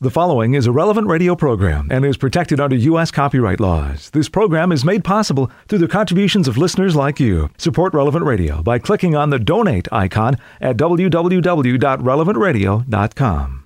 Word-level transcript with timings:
The 0.00 0.10
following 0.10 0.54
is 0.54 0.68
a 0.68 0.70
relevant 0.70 1.08
radio 1.08 1.34
program 1.34 1.88
and 1.90 2.04
is 2.04 2.16
protected 2.16 2.60
under 2.60 2.76
U.S. 2.76 3.10
copyright 3.10 3.58
laws. 3.58 4.10
This 4.10 4.28
program 4.28 4.70
is 4.70 4.84
made 4.84 5.02
possible 5.02 5.50
through 5.66 5.80
the 5.80 5.88
contributions 5.88 6.46
of 6.46 6.56
listeners 6.56 6.94
like 6.94 7.18
you. 7.18 7.50
Support 7.58 7.94
Relevant 7.94 8.24
Radio 8.24 8.62
by 8.62 8.78
clicking 8.78 9.16
on 9.16 9.30
the 9.30 9.40
donate 9.40 9.88
icon 9.90 10.36
at 10.60 10.76
www.relevantradio.com. 10.76 13.64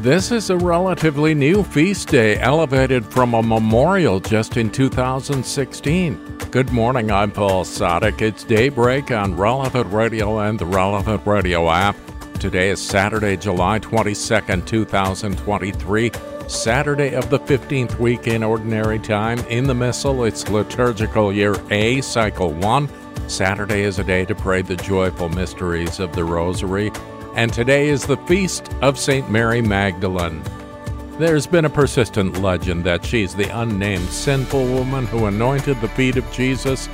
This 0.00 0.30
is 0.30 0.50
a 0.50 0.56
relatively 0.56 1.34
new 1.34 1.64
feast 1.64 2.06
day, 2.06 2.38
elevated 2.38 3.04
from 3.04 3.34
a 3.34 3.42
memorial 3.42 4.20
just 4.20 4.56
in 4.56 4.70
2016. 4.70 6.38
Good 6.52 6.70
morning, 6.70 7.10
I'm 7.10 7.32
Paul 7.32 7.64
Sadek. 7.64 8.22
It's 8.22 8.44
daybreak 8.44 9.10
on 9.10 9.36
Relevant 9.36 9.92
Radio 9.92 10.38
and 10.38 10.56
the 10.56 10.66
Relevant 10.66 11.26
Radio 11.26 11.68
app. 11.68 11.96
Today 12.38 12.70
is 12.70 12.80
Saturday, 12.80 13.36
July 13.36 13.80
22nd, 13.80 14.64
2023. 14.64 16.12
Saturday 16.46 17.14
of 17.14 17.28
the 17.30 17.40
15th 17.40 17.98
week 17.98 18.28
in 18.28 18.44
Ordinary 18.44 19.00
Time. 19.00 19.40
In 19.48 19.64
the 19.64 19.74
Missal, 19.74 20.22
it's 20.22 20.48
liturgical 20.48 21.32
year 21.32 21.56
A, 21.70 22.00
cycle 22.00 22.52
1. 22.52 22.88
Saturday 23.28 23.82
is 23.82 23.98
a 23.98 24.04
day 24.04 24.24
to 24.24 24.36
pray 24.36 24.62
the 24.62 24.76
joyful 24.76 25.28
mysteries 25.28 25.98
of 25.98 26.14
the 26.14 26.22
Rosary. 26.22 26.92
And 27.34 27.52
today 27.52 27.88
is 27.88 28.06
the 28.06 28.16
feast 28.18 28.72
of 28.82 29.00
St. 29.00 29.28
Mary 29.28 29.60
Magdalene. 29.60 30.40
There's 31.18 31.48
been 31.48 31.64
a 31.64 31.70
persistent 31.70 32.40
legend 32.40 32.84
that 32.84 33.04
she's 33.04 33.34
the 33.34 33.48
unnamed 33.60 34.08
sinful 34.10 34.64
woman 34.64 35.06
who 35.06 35.26
anointed 35.26 35.80
the 35.80 35.88
feet 35.88 36.16
of 36.16 36.30
Jesus 36.30 36.88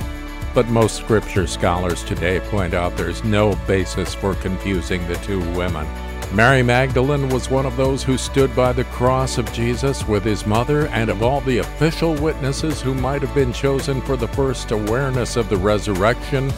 but 0.55 0.67
most 0.69 0.95
scripture 0.95 1.45
scholars 1.45 2.01
today 2.03 2.39
point 2.39 2.73
out 2.73 2.95
there's 2.95 3.23
no 3.25 3.55
basis 3.67 4.15
for 4.15 4.33
confusing 4.35 5.05
the 5.07 5.15
two 5.17 5.41
women. 5.51 5.85
Mary 6.33 6.63
Magdalene 6.63 7.29
was 7.29 7.49
one 7.49 7.65
of 7.65 7.77
those 7.77 8.03
who 8.03 8.17
stood 8.17 8.53
by 8.55 8.73
the 8.73 8.85
cross 8.85 9.37
of 9.37 9.51
Jesus 9.53 10.07
with 10.07 10.23
his 10.23 10.45
mother, 10.45 10.87
and 10.87 11.09
of 11.09 11.21
all 11.21 11.41
the 11.41 11.59
official 11.59 12.15
witnesses 12.15 12.81
who 12.81 12.93
might 12.93 13.21
have 13.21 13.35
been 13.35 13.53
chosen 13.53 14.01
for 14.01 14.17
the 14.17 14.27
first 14.29 14.71
awareness 14.71 15.35
of 15.35 15.49
the 15.49 15.57
resurrection, 15.57 16.51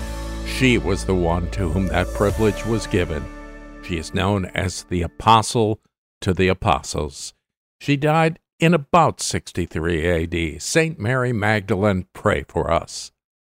she 0.45 0.77
was 0.77 1.03
the 1.03 1.15
one 1.15 1.49
to 1.51 1.69
whom 1.69 1.87
that 1.87 2.07
privilege 2.13 2.65
was 2.65 2.87
given. 2.87 3.23
She 3.83 3.97
is 3.97 4.13
known 4.13 4.45
as 4.45 4.83
the 4.83 5.01
Apostle 5.01 5.79
to 6.21 6.33
the 6.33 6.47
Apostles. 6.47 7.33
She 7.79 7.97
died 7.97 8.39
in 8.59 8.73
about 8.73 9.21
63 9.21 10.55
AD. 10.55 10.61
St. 10.61 10.99
Mary 10.99 11.33
Magdalene, 11.33 12.07
pray 12.13 12.43
for 12.47 12.71
us. 12.71 13.11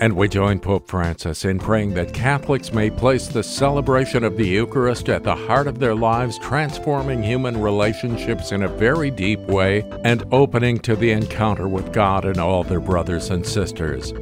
And 0.00 0.16
we 0.16 0.28
join 0.28 0.58
Pope 0.58 0.88
Francis 0.88 1.44
in 1.44 1.58
praying 1.58 1.94
that 1.94 2.12
Catholics 2.12 2.72
may 2.72 2.90
place 2.90 3.28
the 3.28 3.44
celebration 3.44 4.24
of 4.24 4.36
the 4.36 4.46
Eucharist 4.46 5.08
at 5.08 5.22
the 5.22 5.36
heart 5.36 5.68
of 5.68 5.78
their 5.78 5.94
lives, 5.94 6.38
transforming 6.38 7.22
human 7.22 7.60
relationships 7.60 8.50
in 8.50 8.64
a 8.64 8.68
very 8.68 9.10
deep 9.10 9.40
way 9.40 9.88
and 10.04 10.24
opening 10.32 10.78
to 10.80 10.96
the 10.96 11.12
encounter 11.12 11.68
with 11.68 11.92
God 11.92 12.24
and 12.24 12.38
all 12.38 12.64
their 12.64 12.80
brothers 12.80 13.30
and 13.30 13.46
sisters. 13.46 14.12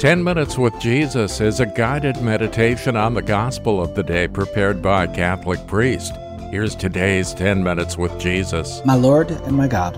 10 0.00 0.24
Minutes 0.24 0.58
with 0.58 0.78
Jesus 0.80 1.40
is 1.40 1.60
a 1.60 1.66
guided 1.66 2.20
meditation 2.20 2.96
on 2.96 3.14
the 3.14 3.22
gospel 3.22 3.80
of 3.80 3.94
the 3.94 4.02
day 4.02 4.26
prepared 4.26 4.82
by 4.82 5.04
a 5.04 5.14
Catholic 5.14 5.64
priest. 5.68 6.12
Here's 6.50 6.74
today's 6.74 7.32
10 7.34 7.62
Minutes 7.62 7.96
with 7.96 8.18
Jesus. 8.18 8.82
My 8.84 8.96
Lord 8.96 9.30
and 9.30 9.56
my 9.56 9.68
God, 9.68 9.96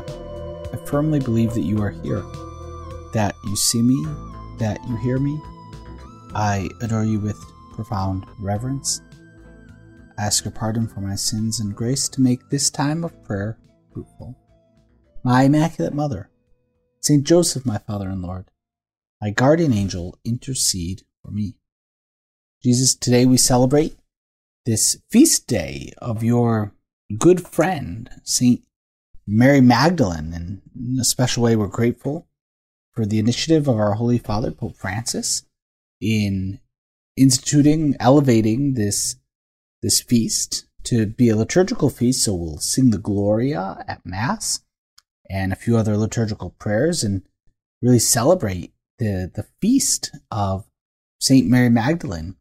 I 0.73 0.77
firmly 0.85 1.21
believe 1.21 1.55
that 1.55 1.62
you 1.62 1.81
are 1.81 1.91
here, 1.91 2.23
that 3.15 3.35
you 3.45 3.56
see 3.56 3.81
me 3.81 4.05
that 4.59 4.79
you 4.89 4.97
hear 4.97 5.19
me. 5.19 5.41
I 6.35 6.69
adore 6.81 7.05
you 7.05 7.21
with 7.21 7.39
profound 7.73 8.25
reverence. 8.39 9.01
I 10.19 10.25
ask 10.25 10.45
your 10.45 10.53
pardon 10.53 10.87
for 10.87 11.01
my 11.01 11.15
sins 11.15 11.61
and 11.61 11.75
grace 11.75 12.09
to 12.11 12.21
make 12.21 12.49
this 12.49 12.71
time 12.71 13.05
of 13.05 13.25
prayer 13.25 13.59
fruitful. 13.93 14.37
My 15.25 15.45
Immaculate 15.45 15.95
Mother, 15.95 16.31
Saint 17.01 17.25
Joseph, 17.25 17.67
my 17.67 17.79
Father 17.79 18.09
and 18.09 18.23
Lord, 18.23 18.51
my 19.21 19.31
guardian 19.31 19.73
angel, 19.73 20.19
intercede 20.25 21.03
for 21.23 21.31
me. 21.31 21.57
Jesus, 22.63 22.95
today 22.95 23.27
we 23.27 23.37
celebrate 23.37 23.97
this 24.67 24.99
feast 25.11 25.47
day 25.47 25.93
of 25.99 26.23
your 26.23 26.73
good 27.19 27.47
friend, 27.47 28.11
Saint 28.23 28.63
Mary 29.27 29.61
Magdalene, 29.61 30.33
and 30.33 30.63
in 30.77 30.99
a 31.01 31.05
special 31.05 31.43
way 31.43 31.57
we're 31.57 31.67
grateful 31.67 32.27
for 32.94 33.05
the 33.05 33.19
initiative 33.19 33.69
of 33.69 33.77
our 33.77 33.94
Holy 33.94 34.19
Father, 34.19 34.50
Pope 34.50 34.77
Francis, 34.77 35.44
in 36.00 36.60
instituting, 37.16 37.97
elevating 38.00 38.75
this, 38.75 39.16
this 39.82 40.00
feast 40.00 40.66
to 40.84 41.06
be 41.06 41.28
a 41.28 41.37
liturgical 41.37 41.91
feast. 41.91 42.25
So 42.25 42.34
we'll 42.34 42.59
sing 42.59 42.91
the 42.91 42.99
Gloria 42.99 43.84
at 43.88 44.05
Mass 44.05 44.60
and 45.28 45.53
a 45.53 45.56
few 45.56 45.77
other 45.77 45.97
liturgical 45.97 46.50
prayers 46.59 47.03
and 47.03 47.22
really 47.82 47.99
celebrate 47.99 48.72
the, 48.99 49.31
the 49.34 49.47
feast 49.61 50.11
of 50.31 50.66
St. 51.21 51.49
Mary 51.49 51.71
Magdalene. 51.71 52.37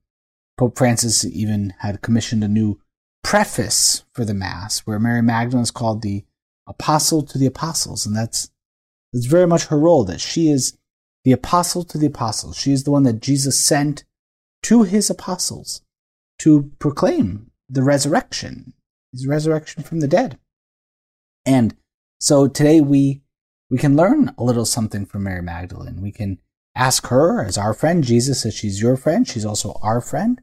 Pope 0.57 0.77
Francis 0.77 1.25
even 1.25 1.73
had 1.79 2.01
commissioned 2.01 2.43
a 2.43 2.47
new 2.47 2.79
preface 3.23 4.03
for 4.13 4.23
the 4.25 4.33
Mass 4.33 4.79
where 4.79 4.99
Mary 4.99 5.21
Magdalene 5.21 5.63
is 5.63 5.71
called 5.71 6.01
the 6.01 6.25
Apostle 6.67 7.23
to 7.23 7.37
the 7.37 7.45
Apostles, 7.45 8.05
and 8.05 8.15
that's 8.15 8.49
it's 9.13 9.27
very 9.27 9.47
much 9.47 9.65
her 9.65 9.79
role 9.79 10.03
that 10.05 10.19
she 10.19 10.49
is 10.49 10.77
the 11.23 11.31
apostle 11.31 11.83
to 11.85 11.97
the 11.97 12.07
apostles. 12.07 12.57
She 12.57 12.71
is 12.71 12.83
the 12.83 12.91
one 12.91 13.03
that 13.03 13.21
Jesus 13.21 13.59
sent 13.59 14.03
to 14.63 14.83
his 14.83 15.09
apostles 15.09 15.81
to 16.39 16.71
proclaim 16.79 17.51
the 17.69 17.83
resurrection, 17.83 18.73
his 19.11 19.27
resurrection 19.27 19.83
from 19.83 19.99
the 19.99 20.07
dead. 20.07 20.37
And 21.45 21.75
so 22.19 22.47
today 22.47 22.81
we 22.81 23.21
we 23.69 23.77
can 23.77 23.95
learn 23.95 24.33
a 24.37 24.43
little 24.43 24.65
something 24.65 25.05
from 25.05 25.23
Mary 25.23 25.41
Magdalene. 25.41 26.01
We 26.01 26.11
can 26.11 26.39
ask 26.75 27.07
her 27.07 27.43
as 27.43 27.57
our 27.57 27.73
friend. 27.73 28.03
Jesus 28.03 28.41
says 28.41 28.53
she's 28.53 28.81
your 28.81 28.97
friend. 28.97 29.27
She's 29.27 29.45
also 29.45 29.79
our 29.81 30.01
friend. 30.01 30.41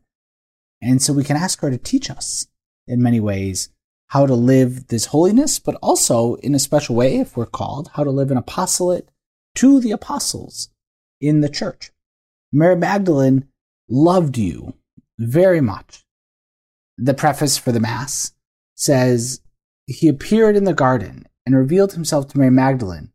And 0.83 1.01
so 1.01 1.13
we 1.13 1.25
can 1.25 1.37
ask 1.37 1.61
her 1.61 1.71
to 1.71 1.79
teach 1.79 2.11
us 2.11 2.47
in 2.87 3.03
many 3.03 3.21
ways 3.21 3.69
how 4.11 4.27
to 4.27 4.35
live 4.35 4.89
this 4.89 5.07
holiness, 5.07 5.61
but 5.61 5.77
also 5.77 6.35
in 6.37 6.53
a 6.53 6.59
special 6.59 6.97
way, 6.97 7.19
if 7.19 7.37
we're 7.37 7.47
called, 7.47 7.91
how 7.95 8.03
to 8.03 8.11
live 8.11 8.33
an 8.33 8.37
apostolate 8.37 9.09
to 9.55 9.81
the 9.81 9.93
apostles 9.93 10.69
in 11.21 11.43
the 11.43 11.49
church. 11.49 11.93
Mary 12.53 12.75
Magdalene 12.75 13.47
loved 13.89 14.37
you 14.37 14.75
very 15.17 15.61
much. 15.61 16.05
The 16.99 17.15
preface 17.15 17.57
for 17.57 17.71
the 17.71 17.79
Mass 17.79 18.33
says, 18.75 19.43
He 19.87 20.09
appeared 20.09 20.57
in 20.57 20.65
the 20.65 20.75
garden 20.75 21.29
and 21.47 21.55
revealed 21.55 21.93
himself 21.93 22.27
to 22.29 22.39
Mary 22.39 22.51
Magdalene, 22.51 23.13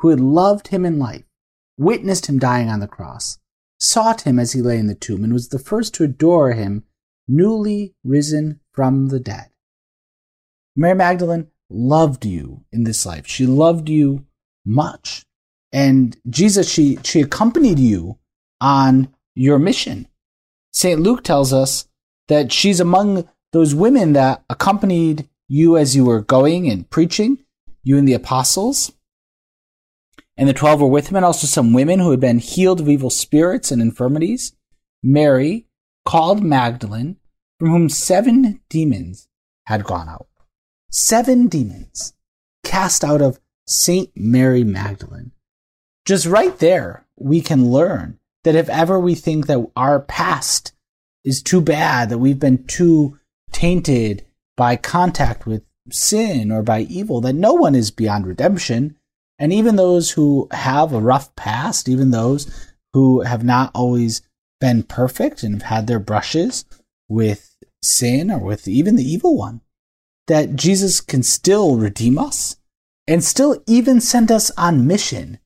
who 0.00 0.10
had 0.10 0.20
loved 0.20 0.68
him 0.68 0.84
in 0.84 0.98
life, 0.98 1.24
witnessed 1.78 2.26
him 2.26 2.38
dying 2.38 2.68
on 2.68 2.80
the 2.80 2.86
cross, 2.86 3.38
sought 3.78 4.26
him 4.26 4.38
as 4.38 4.52
he 4.52 4.60
lay 4.60 4.76
in 4.76 4.88
the 4.88 4.94
tomb, 4.94 5.24
and 5.24 5.32
was 5.32 5.48
the 5.48 5.58
first 5.58 5.94
to 5.94 6.04
adore 6.04 6.52
him, 6.52 6.84
newly 7.26 7.94
risen 8.04 8.60
from 8.72 9.08
the 9.08 9.20
dead. 9.20 9.53
Mary 10.76 10.94
Magdalene 10.94 11.48
loved 11.70 12.24
you 12.24 12.64
in 12.72 12.84
this 12.84 13.06
life. 13.06 13.26
She 13.26 13.46
loved 13.46 13.88
you 13.88 14.26
much. 14.64 15.24
And 15.72 16.16
Jesus, 16.28 16.70
she, 16.70 16.98
she 17.02 17.20
accompanied 17.20 17.78
you 17.78 18.18
on 18.60 19.12
your 19.34 19.58
mission. 19.58 20.08
St. 20.72 21.00
Luke 21.00 21.22
tells 21.22 21.52
us 21.52 21.86
that 22.28 22.52
she's 22.52 22.80
among 22.80 23.28
those 23.52 23.74
women 23.74 24.12
that 24.14 24.44
accompanied 24.48 25.28
you 25.48 25.76
as 25.76 25.94
you 25.94 26.04
were 26.04 26.20
going 26.20 26.68
and 26.68 26.88
preaching, 26.90 27.38
you 27.82 27.98
and 27.98 28.08
the 28.08 28.14
apostles. 28.14 28.92
And 30.36 30.48
the 30.48 30.52
twelve 30.52 30.80
were 30.80 30.88
with 30.88 31.08
him, 31.08 31.16
and 31.16 31.24
also 31.24 31.46
some 31.46 31.72
women 31.72 32.00
who 32.00 32.10
had 32.10 32.18
been 32.18 32.40
healed 32.40 32.80
of 32.80 32.88
evil 32.88 33.10
spirits 33.10 33.70
and 33.70 33.80
infirmities. 33.80 34.52
Mary, 35.02 35.66
called 36.04 36.42
Magdalene, 36.42 37.16
from 37.58 37.70
whom 37.70 37.88
seven 37.88 38.60
demons 38.68 39.28
had 39.66 39.84
gone 39.84 40.08
out 40.08 40.26
seven 40.94 41.48
demons 41.48 42.14
cast 42.62 43.02
out 43.02 43.20
of 43.20 43.40
Saint 43.66 44.10
Mary 44.14 44.62
Magdalene. 44.62 45.32
Just 46.04 46.24
right 46.24 46.56
there, 46.58 47.04
we 47.16 47.40
can 47.40 47.70
learn 47.70 48.20
that 48.44 48.54
if 48.54 48.68
ever 48.68 49.00
we 49.00 49.16
think 49.16 49.46
that 49.46 49.66
our 49.74 49.98
past 49.98 50.72
is 51.24 51.42
too 51.42 51.60
bad, 51.60 52.10
that 52.10 52.18
we've 52.18 52.38
been 52.38 52.64
too 52.64 53.18
tainted 53.50 54.24
by 54.56 54.76
contact 54.76 55.46
with 55.46 55.64
sin 55.90 56.52
or 56.52 56.62
by 56.62 56.82
evil, 56.82 57.20
that 57.22 57.32
no 57.32 57.54
one 57.54 57.74
is 57.74 57.90
beyond 57.90 58.26
redemption. 58.26 58.96
And 59.38 59.52
even 59.52 59.74
those 59.74 60.12
who 60.12 60.46
have 60.52 60.92
a 60.92 61.00
rough 61.00 61.34
past, 61.34 61.88
even 61.88 62.12
those 62.12 62.72
who 62.92 63.22
have 63.22 63.42
not 63.42 63.72
always 63.74 64.22
been 64.60 64.84
perfect 64.84 65.42
and 65.42 65.54
have 65.54 65.62
had 65.62 65.86
their 65.88 65.98
brushes 65.98 66.64
with 67.08 67.56
sin 67.82 68.30
or 68.30 68.38
with 68.38 68.68
even 68.68 68.94
the 68.94 69.02
evil 69.02 69.36
one, 69.36 69.60
that 70.26 70.56
Jesus 70.56 71.00
can 71.00 71.22
still 71.22 71.76
redeem 71.76 72.18
us 72.18 72.56
and 73.06 73.22
still 73.22 73.62
even 73.66 74.00
send 74.00 74.30
us 74.30 74.50
on 74.56 74.86
mission. 74.86 75.38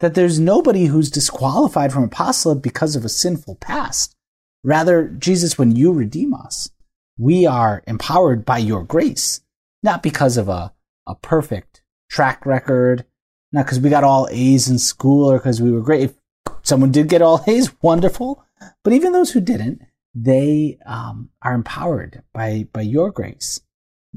That 0.00 0.14
there's 0.14 0.38
nobody 0.38 0.86
who's 0.86 1.10
disqualified 1.10 1.92
from 1.92 2.04
apostolate 2.04 2.62
because 2.62 2.94
of 2.94 3.04
a 3.04 3.08
sinful 3.08 3.56
past. 3.56 4.14
Rather, 4.62 5.08
Jesus, 5.08 5.58
when 5.58 5.74
you 5.74 5.92
redeem 5.92 6.34
us, 6.34 6.70
we 7.16 7.46
are 7.46 7.82
empowered 7.86 8.44
by 8.44 8.58
your 8.58 8.84
grace, 8.84 9.40
not 9.82 10.02
because 10.02 10.36
of 10.36 10.48
a, 10.48 10.72
a 11.06 11.14
perfect 11.16 11.82
track 12.10 12.46
record, 12.46 13.04
not 13.52 13.66
because 13.66 13.80
we 13.80 13.90
got 13.90 14.04
all 14.04 14.28
A's 14.30 14.68
in 14.68 14.78
school 14.78 15.30
or 15.30 15.38
because 15.38 15.60
we 15.60 15.72
were 15.72 15.80
great. 15.80 16.02
If 16.02 16.14
someone 16.62 16.92
did 16.92 17.08
get 17.08 17.22
all 17.22 17.42
A's, 17.46 17.72
wonderful. 17.82 18.44
But 18.84 18.92
even 18.92 19.12
those 19.12 19.32
who 19.32 19.40
didn't, 19.40 19.82
they 20.14 20.78
um, 20.86 21.30
are 21.42 21.54
empowered 21.54 22.22
by, 22.32 22.66
by 22.72 22.82
your 22.82 23.10
grace, 23.10 23.60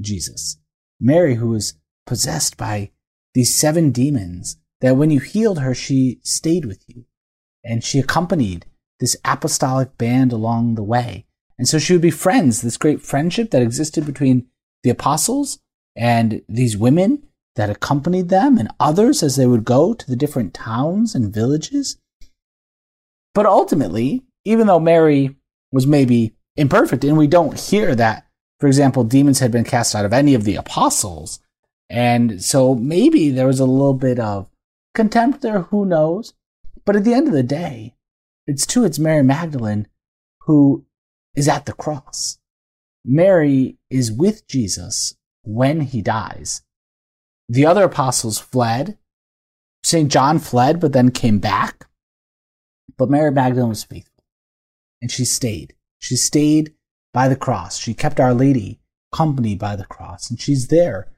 Jesus. 0.00 0.58
Mary, 1.00 1.36
who 1.36 1.48
was 1.48 1.74
possessed 2.06 2.56
by 2.56 2.90
these 3.34 3.56
seven 3.56 3.90
demons, 3.90 4.56
that 4.80 4.96
when 4.96 5.10
you 5.10 5.20
healed 5.20 5.60
her, 5.60 5.74
she 5.74 6.20
stayed 6.22 6.64
with 6.64 6.84
you 6.88 7.04
and 7.64 7.84
she 7.84 7.98
accompanied 7.98 8.66
this 9.00 9.16
apostolic 9.24 9.96
band 9.96 10.32
along 10.32 10.74
the 10.74 10.82
way. 10.82 11.26
And 11.58 11.68
so 11.68 11.78
she 11.78 11.92
would 11.92 12.02
be 12.02 12.10
friends, 12.10 12.62
this 12.62 12.76
great 12.76 13.02
friendship 13.02 13.50
that 13.50 13.62
existed 13.62 14.06
between 14.06 14.46
the 14.82 14.90
apostles 14.90 15.58
and 15.94 16.42
these 16.48 16.76
women 16.76 17.22
that 17.56 17.70
accompanied 17.70 18.28
them 18.28 18.58
and 18.58 18.72
others 18.80 19.22
as 19.22 19.36
they 19.36 19.46
would 19.46 19.64
go 19.64 19.94
to 19.94 20.06
the 20.06 20.16
different 20.16 20.54
towns 20.54 21.14
and 21.14 21.32
villages. 21.32 21.98
But 23.34 23.46
ultimately, 23.46 24.22
even 24.44 24.66
though 24.66 24.80
Mary 24.80 25.36
was 25.70 25.86
maybe 25.86 26.34
imperfect, 26.56 27.04
and 27.04 27.16
we 27.16 27.26
don't 27.26 27.58
hear 27.58 27.94
that, 27.94 28.26
for 28.62 28.68
example, 28.68 29.02
demons 29.02 29.40
had 29.40 29.50
been 29.50 29.64
cast 29.64 29.92
out 29.92 30.04
of 30.04 30.12
any 30.12 30.34
of 30.34 30.44
the 30.44 30.54
apostles, 30.54 31.40
and 31.90 32.40
so 32.40 32.76
maybe 32.76 33.28
there 33.28 33.48
was 33.48 33.58
a 33.58 33.66
little 33.66 33.92
bit 33.92 34.20
of 34.20 34.48
contempt 34.94 35.42
there, 35.42 35.62
who 35.62 35.84
knows? 35.84 36.32
But 36.84 36.94
at 36.94 37.02
the 37.02 37.12
end 37.12 37.26
of 37.26 37.34
the 37.34 37.42
day, 37.42 37.96
it's 38.46 38.64
too, 38.64 38.84
it's 38.84 39.00
Mary 39.00 39.24
Magdalene 39.24 39.88
who 40.42 40.84
is 41.34 41.48
at 41.48 41.66
the 41.66 41.72
cross. 41.72 42.38
Mary 43.04 43.78
is 43.90 44.12
with 44.12 44.46
Jesus 44.46 45.16
when 45.42 45.80
he 45.80 46.00
dies. 46.00 46.62
The 47.48 47.66
other 47.66 47.82
apostles 47.82 48.38
fled. 48.38 48.96
St. 49.82 50.08
John 50.08 50.38
fled, 50.38 50.78
but 50.78 50.92
then 50.92 51.10
came 51.10 51.40
back. 51.40 51.86
But 52.96 53.10
Mary 53.10 53.32
Magdalene 53.32 53.70
was 53.70 53.82
faithful. 53.82 54.22
And 55.00 55.10
she 55.10 55.24
stayed. 55.24 55.74
She 55.98 56.14
stayed 56.14 56.74
by 57.12 57.28
the 57.28 57.36
cross. 57.36 57.78
She 57.78 57.94
kept 57.94 58.20
Our 58.20 58.34
Lady 58.34 58.80
company 59.12 59.54
by 59.54 59.76
the 59.76 59.84
cross. 59.84 60.30
And 60.30 60.40
she's 60.40 60.68
there. 60.68 61.12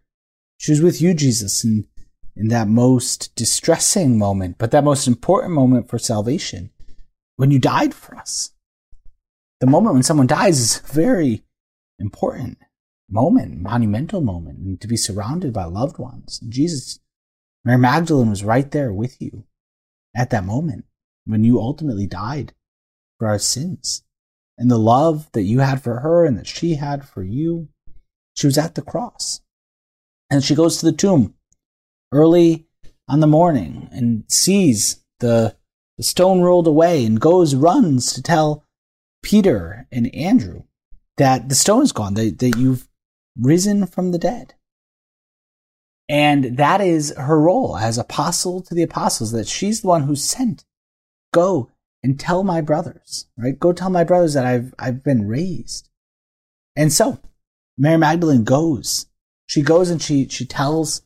She 0.58 0.72
was 0.72 0.82
with 0.82 1.00
you, 1.00 1.14
Jesus, 1.14 1.64
in, 1.64 1.86
in 2.36 2.48
that 2.48 2.68
most 2.68 3.34
distressing 3.36 4.18
moment, 4.18 4.56
but 4.58 4.70
that 4.72 4.84
most 4.84 5.06
important 5.06 5.54
moment 5.54 5.88
for 5.88 5.98
salvation 5.98 6.70
when 7.36 7.50
you 7.50 7.58
died 7.58 7.94
for 7.94 8.16
us. 8.16 8.50
The 9.60 9.66
moment 9.66 9.94
when 9.94 10.02
someone 10.02 10.26
dies 10.26 10.60
is 10.60 10.78
a 10.78 10.92
very 10.92 11.44
important 11.98 12.58
moment, 13.08 13.60
monumental 13.60 14.20
moment, 14.20 14.58
and 14.58 14.80
to 14.80 14.88
be 14.88 14.96
surrounded 14.96 15.52
by 15.52 15.64
loved 15.64 15.98
ones. 15.98 16.40
And 16.42 16.52
Jesus, 16.52 16.98
Mary 17.64 17.78
Magdalene 17.78 18.30
was 18.30 18.44
right 18.44 18.70
there 18.70 18.92
with 18.92 19.20
you 19.20 19.44
at 20.14 20.30
that 20.30 20.44
moment 20.44 20.84
when 21.24 21.44
you 21.44 21.60
ultimately 21.60 22.06
died 22.06 22.52
for 23.18 23.26
our 23.28 23.38
sins. 23.38 24.03
And 24.56 24.70
the 24.70 24.78
love 24.78 25.30
that 25.32 25.42
you 25.42 25.60
had 25.60 25.82
for 25.82 26.00
her 26.00 26.24
and 26.24 26.38
that 26.38 26.46
she 26.46 26.76
had 26.76 27.06
for 27.06 27.22
you, 27.22 27.68
she 28.34 28.46
was 28.46 28.58
at 28.58 28.74
the 28.74 28.82
cross. 28.82 29.40
And 30.30 30.42
she 30.42 30.54
goes 30.54 30.78
to 30.78 30.86
the 30.86 30.92
tomb 30.92 31.34
early 32.12 32.66
on 33.08 33.20
the 33.20 33.26
morning 33.26 33.88
and 33.92 34.24
sees 34.28 35.04
the, 35.20 35.56
the 35.96 36.02
stone 36.02 36.40
rolled 36.40 36.66
away 36.66 37.04
and 37.04 37.20
goes, 37.20 37.54
runs 37.54 38.12
to 38.12 38.22
tell 38.22 38.64
Peter 39.22 39.86
and 39.90 40.14
Andrew 40.14 40.64
that 41.16 41.48
the 41.48 41.54
stone 41.54 41.82
is 41.82 41.92
gone, 41.92 42.14
that, 42.14 42.38
that 42.38 42.56
you've 42.56 42.88
risen 43.38 43.86
from 43.86 44.12
the 44.12 44.18
dead. 44.18 44.54
And 46.08 46.56
that 46.58 46.80
is 46.80 47.14
her 47.16 47.40
role 47.40 47.76
as 47.76 47.96
apostle 47.96 48.60
to 48.62 48.74
the 48.74 48.82
apostles, 48.82 49.32
that 49.32 49.48
she's 49.48 49.80
the 49.80 49.88
one 49.88 50.02
who's 50.02 50.22
sent. 50.22 50.64
Go 51.32 51.70
and 52.04 52.20
tell 52.20 52.44
my 52.44 52.60
brothers, 52.60 53.26
right? 53.38 53.58
Go 53.58 53.72
tell 53.72 53.88
my 53.88 54.04
brothers 54.04 54.34
that 54.34 54.44
I've, 54.44 54.74
I've 54.78 55.02
been 55.02 55.26
raised. 55.26 55.88
And 56.76 56.92
so 56.92 57.18
Mary 57.78 57.96
Magdalene 57.96 58.44
goes. 58.44 59.06
She 59.46 59.62
goes 59.62 59.88
and 59.88 60.02
she, 60.02 60.28
she 60.28 60.44
tells 60.44 61.00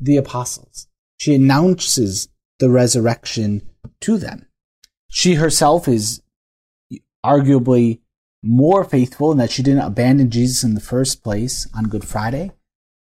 the 0.00 0.16
apostles. 0.16 0.88
She 1.18 1.34
announces 1.34 2.28
the 2.58 2.70
resurrection 2.70 3.68
to 4.00 4.16
them. 4.16 4.46
She 5.10 5.34
herself 5.34 5.86
is 5.86 6.22
arguably 7.24 8.00
more 8.42 8.82
faithful 8.82 9.30
in 9.30 9.36
that 9.38 9.50
she 9.50 9.62
didn't 9.62 9.80
abandon 9.84 10.30
Jesus 10.30 10.64
in 10.64 10.74
the 10.74 10.80
first 10.80 11.22
place 11.22 11.68
on 11.76 11.84
Good 11.84 12.04
Friday. 12.04 12.52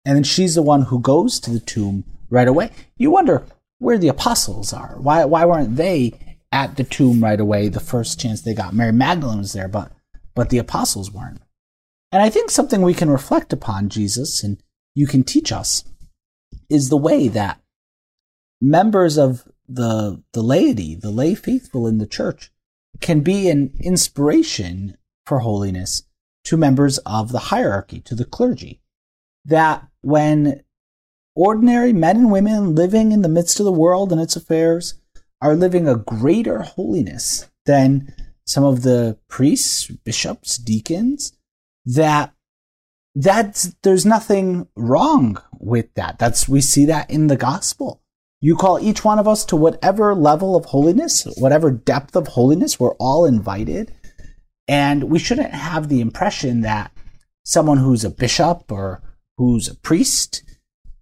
And 0.05 0.15
then 0.15 0.23
she's 0.23 0.55
the 0.55 0.63
one 0.63 0.83
who 0.83 0.99
goes 0.99 1.39
to 1.41 1.51
the 1.51 1.59
tomb 1.59 2.03
right 2.31 2.47
away. 2.47 2.71
You 2.97 3.11
wonder 3.11 3.45
where 3.77 3.99
the 3.99 4.07
apostles 4.07 4.73
are. 4.73 4.95
Why, 4.97 5.25
why 5.25 5.45
weren't 5.45 5.75
they 5.75 6.30
at 6.51 6.75
the 6.77 6.83
tomb 6.83 7.23
right 7.23 7.39
away 7.39 7.69
the 7.69 7.79
first 7.79 8.19
chance 8.19 8.41
they 8.41 8.53
got? 8.53 8.73
Mary 8.73 8.91
Magdalene 8.91 9.39
was 9.39 9.53
there, 9.53 9.67
but, 9.67 9.91
but 10.35 10.49
the 10.49 10.57
apostles 10.57 11.11
weren't. 11.11 11.41
And 12.11 12.21
I 12.21 12.29
think 12.29 12.49
something 12.49 12.81
we 12.81 12.93
can 12.93 13.09
reflect 13.09 13.53
upon, 13.53 13.89
Jesus, 13.89 14.43
and 14.43 14.61
you 14.93 15.07
can 15.07 15.23
teach 15.23 15.51
us, 15.51 15.85
is 16.69 16.89
the 16.89 16.97
way 16.97 17.27
that 17.29 17.61
members 18.61 19.17
of 19.17 19.47
the, 19.67 20.21
the 20.33 20.41
laity, 20.41 20.95
the 20.95 21.11
lay 21.11 21.35
faithful 21.35 21.87
in 21.87 21.97
the 21.97 22.07
church, 22.07 22.51
can 22.99 23.21
be 23.21 23.49
an 23.49 23.73
inspiration 23.79 24.97
for 25.25 25.39
holiness 25.39 26.03
to 26.43 26.57
members 26.57 26.97
of 26.99 27.31
the 27.31 27.39
hierarchy, 27.39 28.01
to 28.01 28.15
the 28.15 28.25
clergy. 28.25 28.81
That 29.45 29.87
when 30.01 30.63
ordinary 31.35 31.93
men 31.93 32.17
and 32.17 32.31
women 32.31 32.75
living 32.75 33.11
in 33.11 33.21
the 33.21 33.29
midst 33.29 33.59
of 33.59 33.65
the 33.65 33.71
world 33.71 34.11
and 34.11 34.19
its 34.21 34.35
affairs 34.35 34.95
are 35.41 35.55
living 35.55 35.87
a 35.87 35.95
greater 35.95 36.61
holiness 36.61 37.49
than 37.65 38.13
some 38.45 38.63
of 38.63 38.81
the 38.83 39.17
priests, 39.27 39.87
bishops, 39.87 40.57
deacons, 40.57 41.33
that 41.85 42.33
that's 43.15 43.73
there's 43.83 44.05
nothing 44.05 44.67
wrong 44.75 45.41
with 45.59 45.93
that. 45.95 46.19
That's 46.19 46.47
we 46.47 46.61
see 46.61 46.85
that 46.85 47.09
in 47.09 47.27
the 47.27 47.37
gospel. 47.37 48.01
You 48.39 48.55
call 48.55 48.79
each 48.79 49.03
one 49.03 49.19
of 49.19 49.27
us 49.27 49.45
to 49.45 49.55
whatever 49.55 50.15
level 50.15 50.55
of 50.55 50.65
holiness, 50.65 51.27
whatever 51.37 51.69
depth 51.69 52.15
of 52.15 52.27
holiness, 52.29 52.79
we're 52.79 52.95
all 52.95 53.25
invited 53.25 53.93
and 54.67 55.05
we 55.05 55.19
shouldn't 55.19 55.53
have 55.53 55.89
the 55.89 56.01
impression 56.01 56.61
that 56.61 56.91
someone 57.43 57.77
who's 57.77 58.05
a 58.05 58.09
bishop 58.09 58.71
or 58.71 59.01
who's 59.37 59.67
a 59.67 59.75
priest 59.75 60.43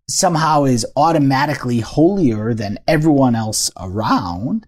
somehow 0.10 0.63
is 0.66 0.86
automatically 0.96 1.80
holier 1.80 2.54
than 2.54 2.80
everyone 2.88 3.36
else 3.36 3.72
around. 3.78 4.66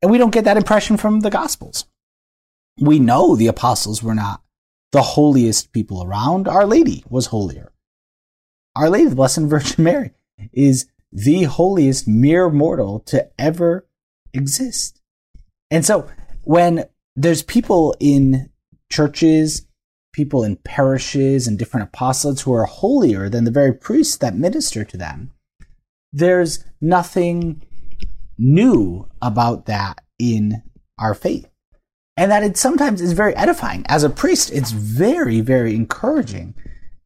And 0.00 0.10
we 0.10 0.18
don't 0.18 0.32
get 0.32 0.44
that 0.44 0.56
impression 0.56 0.96
from 0.96 1.20
the 1.20 1.30
Gospels. 1.30 1.86
We 2.78 2.98
know 2.98 3.34
the 3.34 3.46
apostles 3.46 4.02
were 4.02 4.14
not 4.14 4.42
the 4.92 5.02
holiest 5.02 5.72
people 5.72 6.04
around. 6.04 6.46
Our 6.46 6.66
Lady 6.66 7.04
was 7.08 7.26
holier. 7.26 7.72
Our 8.76 8.90
Lady, 8.90 9.08
the 9.08 9.16
Blessed 9.16 9.42
Virgin 9.42 9.84
Mary, 9.84 10.10
is 10.52 10.86
the 11.10 11.44
holiest 11.44 12.06
mere 12.06 12.50
mortal 12.50 13.00
to 13.00 13.28
ever 13.38 13.86
exist. 14.32 15.00
And 15.70 15.84
so 15.84 16.08
when 16.42 16.84
there's 17.16 17.42
people 17.42 17.94
in 18.00 18.50
churches, 18.90 19.66
people 20.12 20.44
in 20.44 20.56
parishes 20.56 21.46
and 21.46 21.58
different 21.58 21.90
apostolates 21.90 22.42
who 22.42 22.52
are 22.52 22.64
holier 22.64 23.28
than 23.28 23.44
the 23.44 23.50
very 23.50 23.72
priests 23.72 24.16
that 24.18 24.36
minister 24.36 24.84
to 24.84 24.96
them. 24.96 25.32
There's 26.12 26.64
nothing 26.80 27.62
new 28.38 29.08
about 29.20 29.66
that 29.66 30.02
in 30.18 30.62
our 30.98 31.14
faith. 31.14 31.48
And 32.16 32.30
that 32.30 32.42
it 32.42 32.58
sometimes 32.58 33.00
is 33.00 33.12
very 33.12 33.34
edifying. 33.36 33.84
As 33.88 34.04
a 34.04 34.10
priest, 34.10 34.50
it's 34.52 34.70
very, 34.70 35.40
very 35.40 35.74
encouraging 35.74 36.54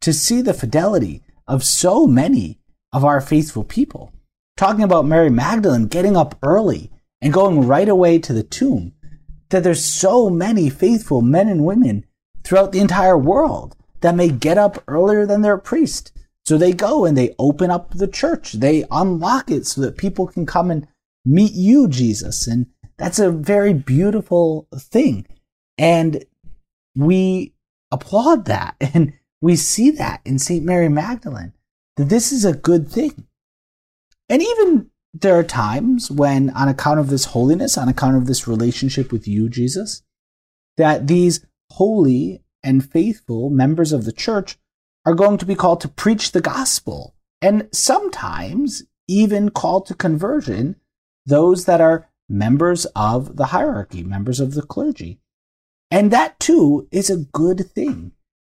to 0.01 0.13
see 0.13 0.43
the 0.43 0.55
fidelity 0.55 1.23
of 1.47 1.65
so 1.65 2.07
many 2.07 2.59
of 2.93 3.05
our 3.05 3.21
faithful 3.21 3.63
people. 3.63 4.13
Talking 4.57 4.83
about 4.83 5.07
Mary 5.07 5.31
Magdalene 5.31 5.87
getting 5.87 6.17
up 6.17 6.37
early 6.43 6.91
and 7.21 7.33
going 7.33 7.67
right 7.67 7.89
away 7.89 8.19
to 8.19 8.33
the 8.33 8.43
tomb 8.43 8.95
that 9.51 9.63
there's 9.63 9.85
so 9.85 10.29
many 10.29 10.69
faithful 10.69 11.23
men 11.23 11.49
and 11.49 11.65
women 11.65 12.05
throughout 12.47 12.71
the 12.71 12.81
entire 12.81 13.19
world 13.19 13.77
that 14.03 14.15
may 14.15 14.29
get 14.29 14.57
up 14.57 14.83
earlier 14.87 15.27
than 15.27 15.43
their 15.43 15.59
priest. 15.59 16.13
So 16.45 16.57
they 16.57 16.73
go 16.73 17.05
and 17.05 17.19
they 17.19 17.35
open 17.41 17.73
up 17.73 17.95
the 17.95 18.07
church. 18.07 18.53
They 18.53 18.85
unlock 18.91 19.51
it 19.51 19.67
so 19.67 19.81
that 19.81 19.97
people 19.97 20.29
can 20.29 20.47
come 20.47 20.71
and 20.71 20.87
meet 21.25 21.53
you, 21.53 21.89
Jesus. 21.89 22.47
And 22.47 22.67
that's 22.99 23.19
a 23.19 23.33
very 23.33 23.75
beautiful 23.75 24.69
thing. 24.77 25.27
And 25.77 26.25
we 26.95 27.53
applaud 27.91 28.45
that. 28.45 28.77
And 28.95 29.15
we 29.43 29.57
see 29.57 29.91
that 29.91 30.23
in 30.25 30.39
St. 30.39 30.65
Mary 30.65 30.89
Magdalene, 30.89 31.53
that 31.97 32.09
this 32.09 32.33
is 32.33 32.45
a 32.45 32.55
good 32.55 32.89
thing. 32.89 33.27
And 34.31 34.41
even 34.41 34.91
there 35.13 35.39
are 35.39 35.45
times 35.45 36.11
when, 36.11 36.51
on 36.51 36.69
account 36.69 37.01
of 37.01 37.11
this 37.11 37.27
holiness, 37.27 37.77
on 37.77 37.89
account 37.89 38.17
of 38.17 38.27
this 38.27 38.49
relationship 38.49 39.13
with 39.13 39.29
you, 39.29 39.51
Jesus, 39.51 40.03
that 40.79 41.07
these 41.07 41.45
holy 41.77 42.43
and 42.63 42.91
faithful 42.91 43.51
members 43.51 43.93
of 43.93 44.05
the 44.05 44.13
church 44.13 44.57
are 45.05 45.15
going 45.15 45.37
to 45.39 45.47
be 45.47 45.55
called 45.55 45.81
to 45.81 45.89
preach 45.89 46.33
the 46.33 46.41
gospel 46.41 47.15
and 47.43 47.69
sometimes 47.71 48.83
even 49.07 49.51
called 49.51 49.87
to 49.87 49.95
conversion 49.95 50.77
those 51.27 51.67
that 51.67 51.81
are 51.81 52.09
members 52.29 52.87
of 52.97 53.37
the 53.37 53.47
hierarchy, 53.47 54.03
members 54.03 54.41
of 54.41 54.55
the 54.55 54.63
clergy. 54.63 55.21
And 55.91 56.11
that 56.11 56.41
too 56.41 56.89
is 56.91 57.11
a 57.11 57.19
good 57.19 57.71
thing. 57.71 58.13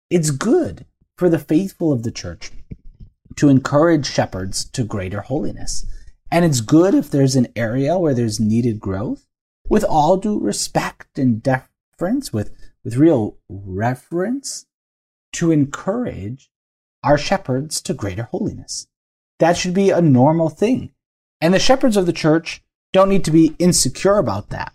It's 0.08 0.30
good 0.30 0.86
for 1.18 1.28
the 1.28 1.38
faithful 1.38 1.92
of 1.92 2.02
the 2.02 2.10
church 2.10 2.50
to 3.36 3.48
encourage 3.48 4.06
shepherds 4.06 4.64
to 4.70 4.82
greater 4.82 5.20
holiness. 5.20 5.84
And 6.32 6.44
it's 6.44 6.62
good 6.62 6.94
if 6.94 7.10
there's 7.10 7.36
an 7.36 7.48
area 7.54 7.98
where 7.98 8.14
there's 8.14 8.40
needed 8.40 8.80
growth 8.80 9.26
with 9.68 9.84
all 9.84 10.16
due 10.16 10.40
respect 10.40 11.18
and 11.18 11.42
deference, 11.42 12.32
with, 12.32 12.50
with 12.84 12.96
real 12.96 13.36
reverence 13.48 14.66
to 15.32 15.50
encourage 15.50 16.50
our 17.02 17.18
shepherds 17.18 17.80
to 17.82 17.94
greater 17.94 18.24
holiness. 18.24 18.86
That 19.38 19.56
should 19.56 19.74
be 19.74 19.90
a 19.90 20.02
normal 20.02 20.50
thing. 20.50 20.92
And 21.40 21.54
the 21.54 21.58
shepherds 21.58 21.96
of 21.96 22.06
the 22.06 22.12
church 22.12 22.62
don't 22.92 23.08
need 23.08 23.24
to 23.24 23.30
be 23.30 23.54
insecure 23.58 24.18
about 24.18 24.50
that. 24.50 24.74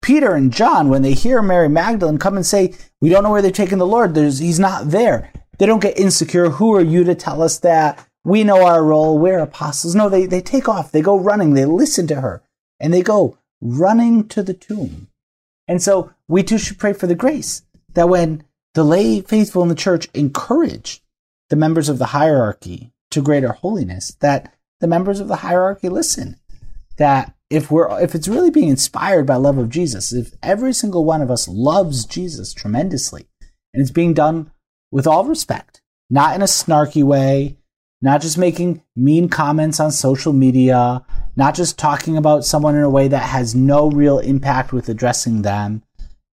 Peter 0.00 0.34
and 0.34 0.52
John, 0.52 0.88
when 0.88 1.02
they 1.02 1.14
hear 1.14 1.42
Mary 1.42 1.68
Magdalene 1.68 2.18
come 2.18 2.36
and 2.36 2.46
say, 2.46 2.74
We 3.00 3.08
don't 3.08 3.24
know 3.24 3.30
where 3.30 3.42
they've 3.42 3.52
taken 3.52 3.78
the 3.78 3.86
Lord, 3.86 4.14
There's, 4.14 4.38
He's 4.38 4.60
not 4.60 4.90
there, 4.90 5.32
they 5.58 5.66
don't 5.66 5.82
get 5.82 5.98
insecure. 5.98 6.50
Who 6.50 6.74
are 6.74 6.82
you 6.82 7.04
to 7.04 7.14
tell 7.14 7.42
us 7.42 7.58
that? 7.58 8.06
We 8.24 8.44
know 8.44 8.66
our 8.66 8.84
role. 8.84 9.18
We're 9.18 9.38
apostles. 9.38 9.94
No, 9.94 10.08
they, 10.08 10.26
they 10.26 10.40
take 10.40 10.68
off. 10.68 10.92
They 10.92 11.00
go 11.00 11.18
running. 11.18 11.54
They 11.54 11.64
listen 11.64 12.06
to 12.08 12.20
her 12.20 12.42
and 12.80 12.92
they 12.92 13.02
go 13.02 13.38
running 13.60 14.28
to 14.28 14.42
the 14.42 14.54
tomb. 14.54 15.08
And 15.68 15.82
so 15.82 16.12
we 16.28 16.42
too 16.42 16.58
should 16.58 16.78
pray 16.78 16.92
for 16.92 17.06
the 17.06 17.14
grace 17.14 17.62
that 17.94 18.08
when 18.08 18.44
the 18.74 18.84
lay 18.84 19.20
faithful 19.20 19.62
in 19.62 19.68
the 19.68 19.74
church 19.74 20.08
encourage 20.14 21.02
the 21.48 21.56
members 21.56 21.88
of 21.88 21.98
the 21.98 22.06
hierarchy 22.06 22.92
to 23.10 23.22
greater 23.22 23.52
holiness, 23.52 24.16
that 24.20 24.52
the 24.80 24.86
members 24.86 25.20
of 25.20 25.28
the 25.28 25.36
hierarchy 25.36 25.88
listen. 25.88 26.38
That 26.98 27.34
if 27.50 27.70
we're 27.70 28.00
if 28.00 28.14
it's 28.14 28.28
really 28.28 28.50
being 28.50 28.68
inspired 28.68 29.26
by 29.26 29.36
love 29.36 29.58
of 29.58 29.70
Jesus, 29.70 30.12
if 30.12 30.32
every 30.42 30.72
single 30.72 31.04
one 31.04 31.22
of 31.22 31.30
us 31.30 31.46
loves 31.48 32.04
Jesus 32.04 32.52
tremendously, 32.52 33.26
and 33.72 33.80
it's 33.80 33.90
being 33.90 34.14
done 34.14 34.50
with 34.90 35.06
all 35.06 35.24
respect, 35.24 35.82
not 36.08 36.34
in 36.34 36.42
a 36.42 36.46
snarky 36.46 37.02
way, 37.02 37.56
not 38.00 38.20
just 38.20 38.38
making 38.38 38.82
mean 38.94 39.28
comments 39.28 39.80
on 39.80 39.90
social 39.90 40.32
media, 40.32 41.04
not 41.36 41.54
just 41.54 41.78
talking 41.78 42.16
about 42.16 42.44
someone 42.44 42.74
in 42.74 42.82
a 42.82 42.90
way 42.90 43.08
that 43.08 43.18
has 43.28 43.54
no 43.54 43.90
real 43.90 44.18
impact 44.18 44.72
with 44.72 44.88
addressing 44.88 45.42
them, 45.42 45.82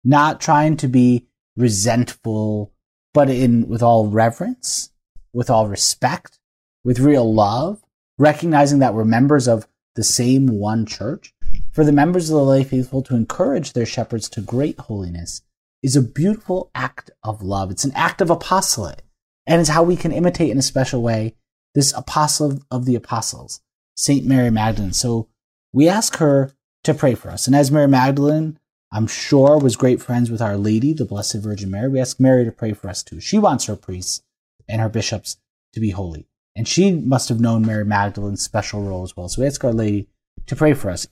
not 0.05 0.41
trying 0.41 0.77
to 0.77 0.89
be 0.89 1.27
resentful, 1.57 2.73
but 3.13 3.29
in 3.29 3.69
with 3.69 3.83
all 3.83 4.09
reverence, 4.09 4.91
with 5.33 5.51
all 5.51 5.67
respect, 5.67 6.39
with 6.85 7.01
real 7.01 7.33
love, 7.33 7.83
recognizing 8.19 8.79
that 8.79 8.95
we're 8.95 9.05
members 9.05 9.49
of 9.49 9.67
the 9.95 10.05
same 10.05 10.47
one 10.47 10.87
church. 10.87 11.35
For 11.73 11.85
the 11.85 11.93
members 11.93 12.31
of 12.31 12.37
the 12.37 12.43
lay 12.43 12.65
faithful 12.65 13.03
to 13.03 13.17
encourage 13.17 13.73
their 13.73 13.87
shepherds 13.87 14.29
to 14.31 14.41
great 14.41 14.79
holiness 14.79 15.43
is 15.83 15.97
a 15.97 16.03
beautiful 16.03 16.71
act 16.75 17.11
of 17.23 17.43
love. 17.43 17.71
It's 17.71 17.85
an 17.85 17.93
act 17.95 18.21
of 18.21 18.31
apostolate, 18.31 19.03
and 19.47 19.61
it's 19.61 19.71
how 19.71 19.83
we 19.83 19.97
can 19.97 20.13
imitate 20.13 20.51
in 20.51 20.59
a 20.59 20.63
special 20.63 21.03
way 21.03 21.35
this 21.75 21.93
apostle 21.93 22.61
of 22.71 22.85
the 22.85 22.95
apostles, 22.95 23.61
Saint 23.95 24.27
Mary 24.27 24.51
Magdalene. 24.51 24.93
So 24.93 25.29
we 25.73 25.89
ask 25.89 26.17
her 26.17 26.53
to 26.85 26.95
pray 26.95 27.15
for 27.15 27.31
us. 27.31 27.47
And 27.47 27.55
as 27.55 27.71
Mary 27.71 27.89
Magdalene, 27.89 28.59
I'm 28.93 29.07
sure, 29.07 29.59
was 29.59 29.77
great 29.77 30.03
friends 30.03 30.31
with 30.31 30.43
Our 30.43 30.57
Lady, 30.57 30.93
the 30.93 31.05
Blessed 31.05 31.37
Virgin 31.37 31.71
Mary, 31.71 31.89
we 31.89 32.01
ask 32.01 32.21
Mary 32.21 32.45
to 32.45 32.53
pray 32.53 32.73
for 32.75 32.89
us 32.89 33.03
too. 33.03 33.21
She 33.21 33.39
wants 33.39 33.65
her 33.67 33.77
priests 33.77 34.23
and 34.69 34.81
her 34.81 34.89
bishops 34.89 35.39
to 35.73 35.81
be 35.81 35.91
holy. 35.91 36.29
And 36.55 36.69
she 36.69 36.93
must 36.93 37.31
have 37.31 37.41
known 37.41 37.65
Mary 37.65 37.85
Magdalene's 37.85 38.43
special 38.43 38.83
role 38.83 39.03
as 39.03 39.17
well. 39.17 39.29
So 39.29 39.41
we 39.41 39.47
ask 39.47 39.65
Our 39.65 39.73
Lady 39.73 40.09
to 40.47 40.57
pray 40.57 40.75
for 40.75 40.91
us. 40.91 41.07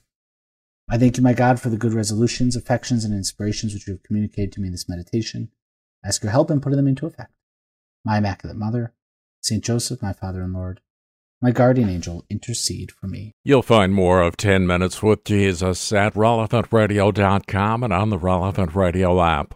I 0.89 0.97
thank 0.97 1.17
you, 1.17 1.23
my 1.23 1.33
God, 1.33 1.59
for 1.59 1.69
the 1.69 1.77
good 1.77 1.93
resolutions, 1.93 2.55
affections, 2.55 3.05
and 3.05 3.13
inspirations 3.13 3.73
which 3.73 3.87
you 3.87 3.93
have 3.93 4.03
communicated 4.03 4.51
to 4.53 4.61
me 4.61 4.67
in 4.67 4.73
this 4.73 4.89
meditation. 4.89 5.49
I 6.03 6.09
ask 6.09 6.21
your 6.21 6.31
help 6.31 6.51
in 6.51 6.61
putting 6.61 6.77
them 6.77 6.87
into 6.87 7.07
effect. 7.07 7.31
My 8.03 8.17
Immaculate 8.17 8.57
Mother, 8.57 8.93
Saint 9.41 9.63
Joseph, 9.63 10.01
my 10.01 10.13
Father 10.13 10.41
and 10.41 10.53
Lord, 10.53 10.81
my 11.41 11.51
guardian 11.51 11.89
angel, 11.89 12.23
intercede 12.29 12.91
for 12.91 13.07
me. 13.07 13.33
You'll 13.43 13.63
find 13.63 13.93
more 13.93 14.21
of 14.21 14.37
10 14.37 14.67
Minutes 14.67 15.01
with 15.01 15.23
Jesus 15.23 15.91
at 15.91 16.13
relevantradio.com 16.13 17.83
and 17.83 17.93
on 17.93 18.09
the 18.09 18.19
Relevant 18.19 18.75
Radio 18.75 19.21
app. 19.21 19.55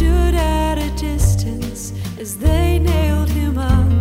stood 0.00 0.34
at 0.34 0.78
a 0.78 0.90
distance 0.96 1.92
as 2.18 2.38
they 2.38 2.78
nailed 2.78 3.28
him 3.28 3.58
up. 3.58 3.92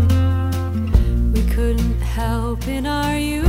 We 1.33 1.41
couldn't 1.53 1.99
help 1.99 2.65
in 2.69 2.85
our 2.85 3.17
usual 3.17 3.48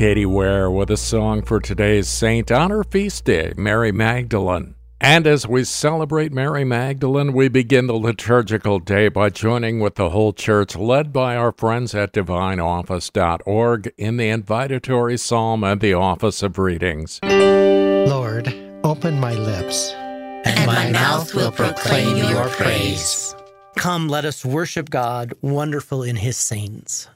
Katie 0.00 0.24
Ware 0.24 0.70
with 0.70 0.90
a 0.90 0.96
song 0.96 1.42
for 1.42 1.60
today's 1.60 2.08
saint 2.08 2.50
on 2.50 2.70
her 2.70 2.84
feast 2.84 3.26
day, 3.26 3.52
Mary 3.58 3.92
Magdalene. 3.92 4.74
And 4.98 5.26
as 5.26 5.46
we 5.46 5.62
celebrate 5.64 6.32
Mary 6.32 6.64
Magdalene, 6.64 7.34
we 7.34 7.48
begin 7.48 7.86
the 7.86 7.92
liturgical 7.92 8.78
day 8.78 9.08
by 9.08 9.28
joining 9.28 9.78
with 9.78 9.96
the 9.96 10.08
whole 10.08 10.32
church, 10.32 10.74
led 10.74 11.12
by 11.12 11.36
our 11.36 11.52
friends 11.52 11.94
at 11.94 12.14
divineoffice.org, 12.14 13.92
in 13.98 14.16
the 14.16 14.30
invitatory 14.30 15.20
psalm 15.20 15.62
and 15.62 15.82
the 15.82 15.92
office 15.92 16.42
of 16.42 16.56
readings. 16.56 17.20
Lord, 17.22 18.54
open 18.82 19.20
my 19.20 19.34
lips. 19.34 19.92
and 19.92 20.66
my 20.66 20.90
mouth 20.92 21.34
will 21.34 21.52
proclaim 21.52 22.16
your 22.16 22.48
praise. 22.48 23.36
Come, 23.76 24.08
let 24.08 24.24
us 24.24 24.46
worship 24.46 24.88
God, 24.88 25.34
wonderful 25.42 26.02
in 26.02 26.16
his 26.16 26.38
saints. 26.38 27.06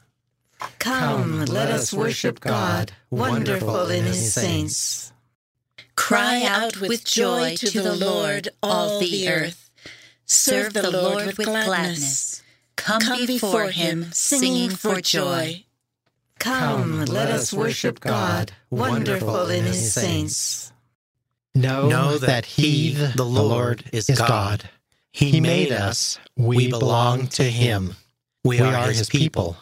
Come, 0.79 1.45
let 1.47 1.71
us 1.71 1.93
worship 1.93 2.41
God, 2.41 2.93
wonderful 3.11 3.89
in 3.91 4.05
his 4.05 4.35
saints. 4.35 5.13
Cry 5.97 6.43
out 6.45 6.81
with 6.81 7.05
joy 7.05 7.57
to 7.57 7.71
the 7.71 7.95
Lord, 7.95 8.49
all 8.63 9.01
the 9.01 9.29
earth. 9.29 9.71
Serve 10.27 10.73
the 10.73 10.91
Lord 10.91 11.27
with 11.27 11.37
gladness. 11.37 12.43
Come 12.77 13.27
before 13.27 13.71
him, 13.71 14.13
singing 14.13 14.71
for 14.71 15.01
joy. 15.01 15.65
Come, 16.39 17.05
let 17.07 17.31
us 17.31 17.53
worship 17.53 18.01
God, 18.01 18.53
wonderful 18.71 19.49
in 19.49 19.65
his 19.65 19.95
saints. 19.95 20.73
Know, 21.55 22.19
that 22.19 22.47
He, 22.47 22.95
the 22.95 23.25
Lord, 23.25 23.85
is 23.93 24.11
God. 24.11 24.69
He 25.13 25.41
made 25.41 25.71
us. 25.71 26.19
We 26.37 26.69
belong 26.69 27.29
to 27.29 27.45
Him. 27.45 27.95
We 28.43 28.59
are 28.61 28.89
His 28.89 29.09
people, 29.09 29.57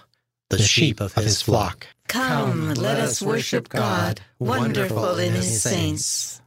the 0.52 0.62
sheep 0.62 1.00
of 1.00 1.14
His 1.14 1.40
flock. 1.42 1.86
Come, 2.08 2.74
let 2.74 2.98
us 2.98 3.22
worship 3.22 3.70
God, 3.70 4.20
wonderful 4.38 5.18
in 5.18 5.32
his 5.32 5.62
saints. 5.62 6.42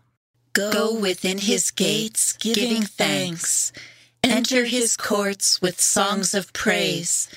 Go 0.54 0.94
within 0.94 1.40
his 1.40 1.72
gates, 1.72 2.34
giving 2.34 2.84
thanks. 2.84 3.74
Enter 4.24 4.66
his 4.66 4.96
courts 4.96 5.62
with 5.62 5.82
songs 5.82 6.36
of 6.36 6.54
praise. 6.54 7.28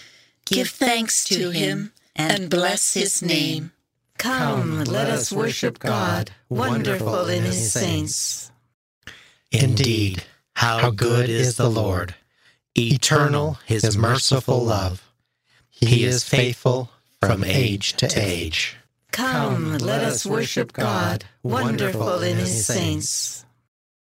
Give 0.44 0.68
thanks 0.68 1.24
to 1.24 1.50
him 1.50 1.92
and 2.14 2.50
bless 2.50 2.92
his 2.92 3.22
name. 3.22 3.72
Come, 4.18 4.85
let 4.85 5.09
us 5.09 5.33
worship 5.33 5.78
God, 5.78 6.31
wonderful 6.50 7.28
in 7.28 7.44
his 7.44 7.72
saints. 7.72 8.52
Indeed, 9.50 10.24
how 10.54 10.90
good 10.90 11.31
is 11.31 11.57
the 11.57 11.70
Lord! 11.70 12.14
Eternal 12.76 13.59
His 13.64 13.96
merciful 13.96 14.62
love. 14.62 15.07
He 15.80 16.04
is 16.04 16.24
faithful 16.24 16.90
from 17.20 17.44
age 17.44 17.92
to 17.94 18.10
age. 18.16 18.76
Come, 19.12 19.78
let 19.78 20.02
us 20.02 20.26
worship 20.26 20.72
God, 20.72 21.24
wonderful 21.42 22.22
in 22.22 22.36
his 22.36 22.66
saints. 22.66 23.44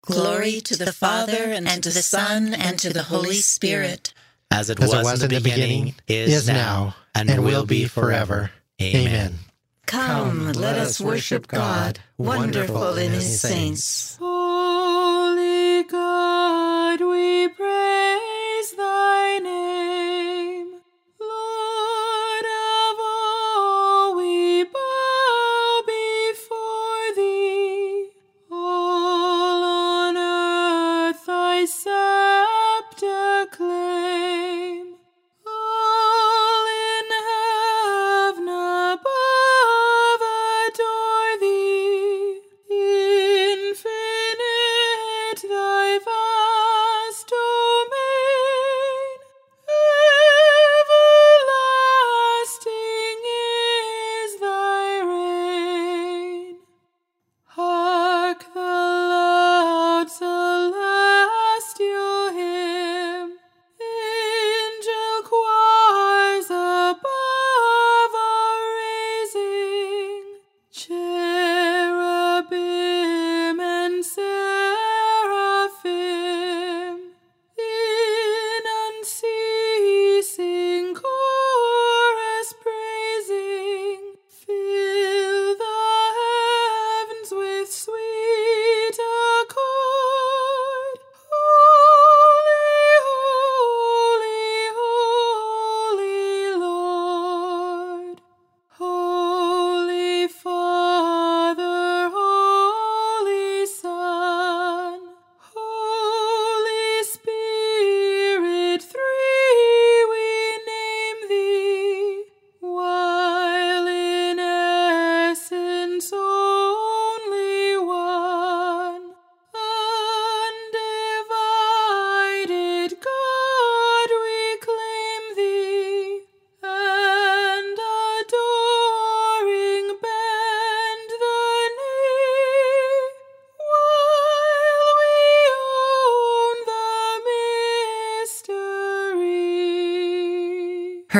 Glory 0.01 0.61
to 0.61 0.77
the 0.77 0.93
Father, 0.93 1.51
and 1.51 1.83
to 1.83 1.89
the 1.89 2.01
Son, 2.01 2.53
and 2.53 2.79
to 2.79 2.93
the 2.93 3.03
Holy 3.03 3.35
Spirit. 3.35 4.13
As 4.51 4.69
it, 4.69 4.79
was, 4.79 5.23
in 5.23 5.29
the 5.29 5.41
beginning, 5.41 5.95
is 6.07 6.47
now, 6.47 6.95
and 7.13 7.43
will 7.43 7.65
be 7.65 7.85
forever. 7.85 8.51
Amen. 8.81 9.39
Come, 9.85 10.53
let 10.53 10.77
us 10.77 11.01
worship 11.01 11.47
God, 11.47 11.99
wonderful 12.17 12.97
in 12.97 13.11
his 13.11 13.41
saints. 13.41 14.17
Holy 14.21 15.83
God, 15.83 17.01
we 17.01 17.47
praise 17.49 18.14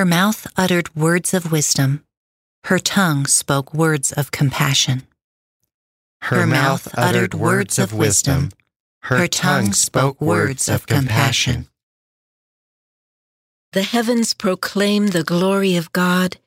Her 0.06 0.10
mouth 0.10 0.46
uttered 0.56 0.96
words 0.96 1.34
of 1.34 1.52
wisdom. 1.52 2.06
Her 2.66 2.78
tongue 2.78 3.26
spoke 3.26 3.74
words 3.74 4.12
of 4.12 4.30
compassion. 4.30 5.08
Her 6.22 6.46
mouth 6.46 6.88
uttered 6.96 7.34
words 7.34 7.80
of 7.80 7.92
wisdom. 7.92 8.52
Her 9.02 9.26
tongue 9.26 9.74
spoke 9.74 10.22
words 10.22 10.70
of 10.70 10.86
compassion. 10.86 11.70
The 13.74 13.82
heavens 13.82 14.36
proclaim 14.36 15.08
the 15.08 15.24
glory 15.24 15.76
of 15.76 15.92
God, 15.92 16.38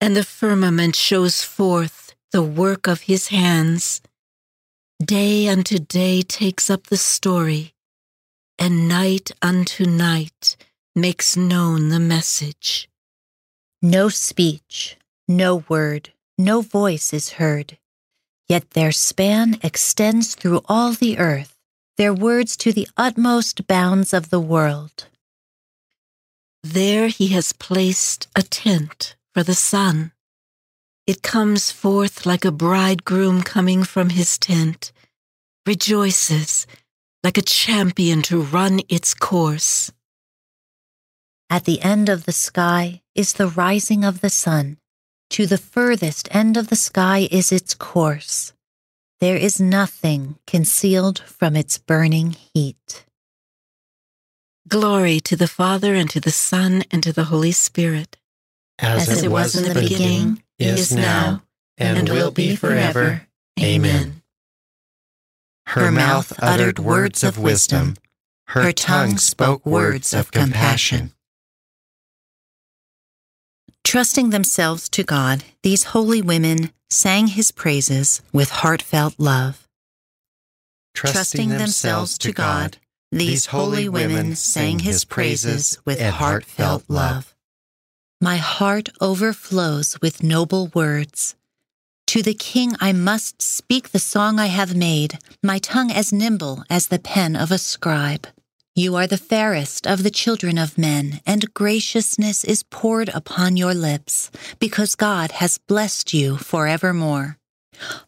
and 0.00 0.16
the 0.16 0.24
firmament 0.24 0.96
shows 0.96 1.42
forth 1.42 2.14
the 2.32 2.42
work 2.42 2.86
of 2.86 3.02
his 3.02 3.28
hands. 3.28 4.00
Day 5.04 5.48
unto 5.48 5.78
day 5.78 6.22
takes 6.22 6.70
up 6.70 6.84
the 6.84 6.96
story, 6.96 7.74
and 8.58 8.88
night 8.88 9.32
unto 9.42 9.84
night 9.84 10.56
makes 10.96 11.36
known 11.36 11.90
the 11.90 12.00
message. 12.00 12.88
No 13.82 14.08
speech, 14.08 14.96
no 15.28 15.56
word, 15.68 16.10
no 16.38 16.62
voice 16.62 17.12
is 17.12 17.32
heard. 17.32 17.76
Yet 18.48 18.70
their 18.70 18.92
span 18.92 19.58
extends 19.62 20.34
through 20.34 20.62
all 20.66 20.92
the 20.92 21.18
earth, 21.18 21.54
their 21.98 22.14
words 22.14 22.56
to 22.58 22.72
the 22.72 22.88
utmost 22.96 23.66
bounds 23.66 24.14
of 24.14 24.30
the 24.30 24.40
world. 24.40 25.06
There 26.64 27.08
he 27.08 27.28
has 27.28 27.52
placed 27.52 28.28
a 28.34 28.42
tent 28.42 29.16
for 29.34 29.42
the 29.42 29.54
sun. 29.54 30.12
It 31.06 31.22
comes 31.22 31.70
forth 31.70 32.24
like 32.24 32.44
a 32.44 32.50
bridegroom 32.50 33.42
coming 33.42 33.84
from 33.84 34.08
his 34.08 34.38
tent, 34.38 34.92
rejoices 35.66 36.66
like 37.22 37.36
a 37.36 37.42
champion 37.42 38.22
to 38.22 38.40
run 38.40 38.80
its 38.88 39.12
course. 39.12 39.92
At 41.48 41.64
the 41.64 41.80
end 41.82 42.08
of 42.08 42.24
the 42.24 42.32
sky 42.32 43.02
is 43.14 43.34
the 43.34 43.46
rising 43.46 44.04
of 44.04 44.20
the 44.20 44.30
sun. 44.30 44.78
To 45.30 45.46
the 45.46 45.58
furthest 45.58 46.28
end 46.34 46.56
of 46.56 46.68
the 46.68 46.76
sky 46.76 47.28
is 47.30 47.52
its 47.52 47.74
course. 47.74 48.52
There 49.20 49.36
is 49.36 49.60
nothing 49.60 50.38
concealed 50.46 51.20
from 51.20 51.56
its 51.56 51.78
burning 51.78 52.36
heat. 52.52 53.06
Glory 54.68 55.20
to 55.20 55.36
the 55.36 55.48
Father, 55.48 55.94
and 55.94 56.10
to 56.10 56.20
the 56.20 56.32
Son, 56.32 56.82
and 56.90 57.02
to 57.02 57.12
the 57.12 57.24
Holy 57.24 57.52
Spirit. 57.52 58.16
As, 58.78 59.08
As 59.08 59.22
it 59.22 59.30
was 59.30 59.54
in 59.54 59.72
the 59.72 59.80
beginning, 59.80 60.42
is 60.58 60.92
now, 60.92 61.42
and 61.78 62.08
will 62.08 62.32
be 62.32 62.56
forever. 62.56 63.26
Amen. 63.60 64.22
Her 65.68 65.90
mouth 65.90 66.32
uttered 66.40 66.78
words 66.78 67.24
of 67.24 67.38
wisdom. 67.38 67.96
Her 68.48 68.72
tongue 68.72 69.18
spoke 69.18 69.64
words 69.64 70.12
of 70.12 70.30
compassion. 70.30 71.12
Trusting 73.86 74.30
themselves 74.30 74.88
to 74.88 75.04
God, 75.04 75.44
these 75.62 75.84
holy 75.84 76.20
women 76.20 76.72
sang 76.90 77.28
his 77.28 77.52
praises 77.52 78.20
with 78.32 78.50
heartfelt 78.50 79.14
love. 79.16 79.68
Trusting 80.92 81.50
themselves 81.50 82.18
to 82.18 82.32
God, 82.32 82.78
these 83.12 83.46
holy 83.46 83.88
women 83.88 84.34
sang 84.34 84.80
his 84.80 85.04
praises 85.04 85.78
with 85.84 86.00
heartfelt 86.00 86.82
love. 86.88 87.36
My 88.20 88.38
heart 88.38 88.88
overflows 89.00 90.00
with 90.02 90.20
noble 90.20 90.72
words. 90.74 91.36
To 92.08 92.22
the 92.22 92.34
king 92.34 92.74
I 92.80 92.92
must 92.92 93.40
speak 93.40 93.90
the 93.90 94.00
song 94.00 94.40
I 94.40 94.46
have 94.46 94.74
made, 94.74 95.20
my 95.44 95.60
tongue 95.60 95.92
as 95.92 96.12
nimble 96.12 96.64
as 96.68 96.88
the 96.88 96.98
pen 96.98 97.36
of 97.36 97.52
a 97.52 97.58
scribe. 97.58 98.26
You 98.78 98.94
are 98.96 99.06
the 99.06 99.16
fairest 99.16 99.86
of 99.86 100.02
the 100.02 100.10
children 100.10 100.58
of 100.58 100.76
men, 100.76 101.22
and 101.24 101.54
graciousness 101.54 102.44
is 102.44 102.62
poured 102.62 103.08
upon 103.08 103.56
your 103.56 103.72
lips, 103.72 104.30
because 104.58 104.94
God 104.96 105.32
has 105.40 105.56
blessed 105.56 106.12
you 106.12 106.36
forevermore. 106.36 107.38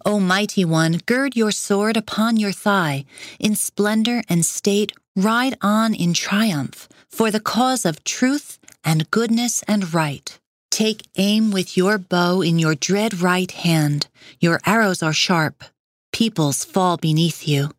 O 0.04 0.20
mighty 0.20 0.66
one, 0.66 1.00
gird 1.06 1.34
your 1.34 1.52
sword 1.52 1.96
upon 1.96 2.36
your 2.36 2.52
thigh. 2.52 3.06
In 3.40 3.56
splendor 3.56 4.22
and 4.28 4.44
state, 4.44 4.92
ride 5.16 5.56
on 5.62 5.94
in 5.94 6.12
triumph, 6.12 6.86
for 7.10 7.30
the 7.30 7.40
cause 7.40 7.86
of 7.86 8.04
truth 8.04 8.58
and 8.84 9.10
goodness 9.10 9.64
and 9.66 9.94
right. 9.94 10.38
Take 10.70 11.08
aim 11.16 11.50
with 11.50 11.78
your 11.78 11.96
bow 11.96 12.42
in 12.42 12.58
your 12.58 12.74
dread 12.74 13.22
right 13.22 13.50
hand. 13.50 14.08
Your 14.38 14.60
arrows 14.66 15.02
are 15.02 15.14
sharp. 15.14 15.64
Peoples 16.12 16.62
fall 16.62 16.98
beneath 16.98 17.48
you. 17.48 17.70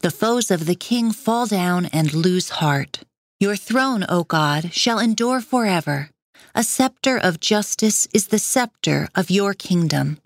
The 0.00 0.10
foes 0.10 0.50
of 0.50 0.66
the 0.66 0.74
king 0.74 1.12
fall 1.12 1.46
down 1.46 1.86
and 1.86 2.12
lose 2.12 2.60
heart. 2.60 3.00
Your 3.38 3.56
throne, 3.56 4.04
O 4.08 4.24
God, 4.24 4.72
shall 4.72 4.98
endure 4.98 5.40
forever. 5.40 6.10
A 6.54 6.62
scepter 6.62 7.16
of 7.16 7.40
justice 7.40 8.08
is 8.12 8.28
the 8.28 8.38
scepter 8.38 9.08
of 9.14 9.30
your 9.30 9.54
kingdom. 9.54 10.18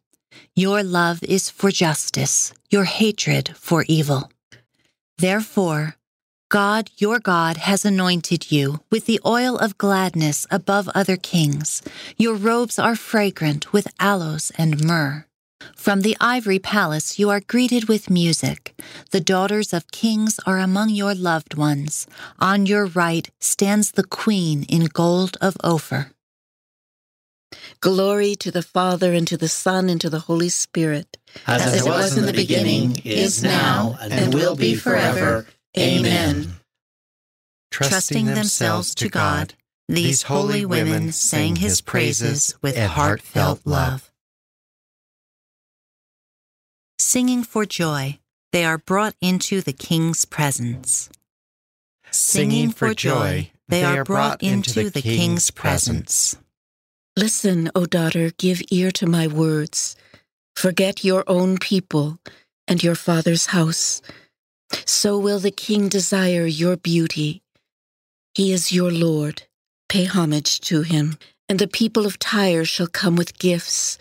Your 0.56 0.82
love 0.82 1.22
is 1.22 1.50
for 1.50 1.70
justice, 1.70 2.52
your 2.70 2.84
hatred 2.84 3.56
for 3.56 3.84
evil. 3.88 4.30
Therefore, 5.18 5.96
God, 6.50 6.90
your 6.98 7.18
God, 7.18 7.56
has 7.56 7.84
anointed 7.84 8.52
you 8.52 8.80
with 8.90 9.06
the 9.06 9.20
oil 9.26 9.56
of 9.58 9.78
gladness 9.78 10.46
above 10.50 10.88
other 10.94 11.16
kings. 11.16 11.82
Your 12.16 12.34
robes 12.34 12.78
are 12.78 12.96
fragrant 12.96 13.72
with 13.72 13.92
aloes 13.98 14.52
and 14.56 14.84
myrrh. 14.84 15.26
From 15.76 16.00
the 16.00 16.16
ivory 16.20 16.58
palace 16.58 17.18
you 17.18 17.30
are 17.30 17.40
greeted 17.40 17.88
with 17.88 18.10
music. 18.10 18.74
The 19.10 19.20
daughters 19.20 19.72
of 19.72 19.90
kings 19.90 20.40
are 20.46 20.58
among 20.58 20.90
your 20.90 21.14
loved 21.14 21.54
ones. 21.54 22.06
On 22.38 22.66
your 22.66 22.86
right 22.86 23.30
stands 23.40 23.92
the 23.92 24.04
queen 24.04 24.64
in 24.64 24.86
gold 24.86 25.36
of 25.40 25.56
Ophir. 25.62 26.10
Glory 27.80 28.34
to 28.36 28.50
the 28.50 28.62
Father, 28.62 29.12
and 29.12 29.28
to 29.28 29.36
the 29.36 29.48
Son, 29.48 29.88
and 29.88 30.00
to 30.00 30.10
the 30.10 30.20
Holy 30.20 30.48
Spirit. 30.48 31.18
As, 31.46 31.62
As 31.62 31.86
it 31.86 31.88
was 31.88 32.16
in 32.16 32.26
the 32.26 32.32
beginning, 32.32 32.96
is 33.04 33.42
now, 33.42 33.96
and 34.00 34.34
will 34.34 34.56
be 34.56 34.74
forever. 34.74 35.46
Amen. 35.78 36.54
Trusting 37.70 38.26
themselves 38.26 38.94
to 38.96 39.08
God, 39.08 39.54
these 39.88 40.22
holy 40.22 40.64
women 40.64 41.12
sang 41.12 41.56
his 41.56 41.80
praises 41.80 42.56
with 42.62 42.76
heartfelt 42.76 43.60
love. 43.64 44.10
Singing 47.06 47.44
for 47.44 47.66
joy, 47.66 48.18
they 48.50 48.64
are 48.64 48.78
brought 48.78 49.14
into 49.20 49.60
the 49.60 49.74
king's 49.74 50.24
presence. 50.24 51.10
Singing 52.10 52.70
for 52.70 52.94
joy, 52.94 53.50
they 53.68 53.84
are 53.84 54.04
brought 54.04 54.42
into 54.42 54.88
the 54.88 55.02
king's 55.02 55.50
presence. 55.50 56.38
Listen, 57.14 57.70
O 57.74 57.84
daughter, 57.84 58.32
give 58.38 58.62
ear 58.70 58.90
to 58.92 59.06
my 59.06 59.26
words. 59.26 59.96
Forget 60.56 61.04
your 61.04 61.24
own 61.26 61.58
people 61.58 62.18
and 62.66 62.82
your 62.82 62.94
father's 62.94 63.46
house. 63.46 64.00
So 64.86 65.18
will 65.18 65.38
the 65.40 65.50
king 65.50 65.90
desire 65.90 66.46
your 66.46 66.74
beauty. 66.78 67.42
He 68.34 68.50
is 68.50 68.72
your 68.72 68.90
Lord. 68.90 69.42
Pay 69.90 70.06
homage 70.06 70.58
to 70.62 70.80
him. 70.80 71.18
And 71.50 71.58
the 71.58 71.68
people 71.68 72.06
of 72.06 72.18
Tyre 72.18 72.64
shall 72.64 72.86
come 72.86 73.14
with 73.14 73.38
gifts. 73.38 73.98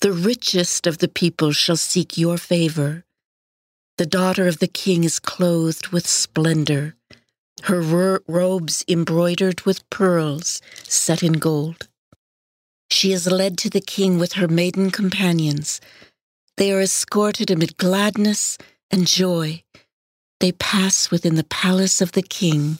The 0.00 0.12
richest 0.12 0.86
of 0.86 0.98
the 0.98 1.08
people 1.08 1.52
shall 1.52 1.76
seek 1.76 2.18
your 2.18 2.36
favor. 2.36 3.04
The 3.98 4.06
daughter 4.06 4.46
of 4.46 4.58
the 4.58 4.68
king 4.68 5.04
is 5.04 5.18
clothed 5.18 5.88
with 5.88 6.06
splendor, 6.06 6.94
her 7.62 7.80
ro- 7.80 8.18
robes 8.28 8.84
embroidered 8.86 9.62
with 9.62 9.88
pearls 9.88 10.60
set 10.84 11.22
in 11.22 11.34
gold. 11.34 11.88
She 12.90 13.12
is 13.12 13.26
led 13.26 13.56
to 13.58 13.70
the 13.70 13.80
king 13.80 14.18
with 14.18 14.34
her 14.34 14.48
maiden 14.48 14.90
companions. 14.90 15.80
They 16.58 16.72
are 16.72 16.82
escorted 16.82 17.50
amid 17.50 17.78
gladness 17.78 18.58
and 18.90 19.06
joy. 19.06 19.64
They 20.40 20.52
pass 20.52 21.10
within 21.10 21.36
the 21.36 21.44
palace 21.44 22.02
of 22.02 22.12
the 22.12 22.22
king. 22.22 22.78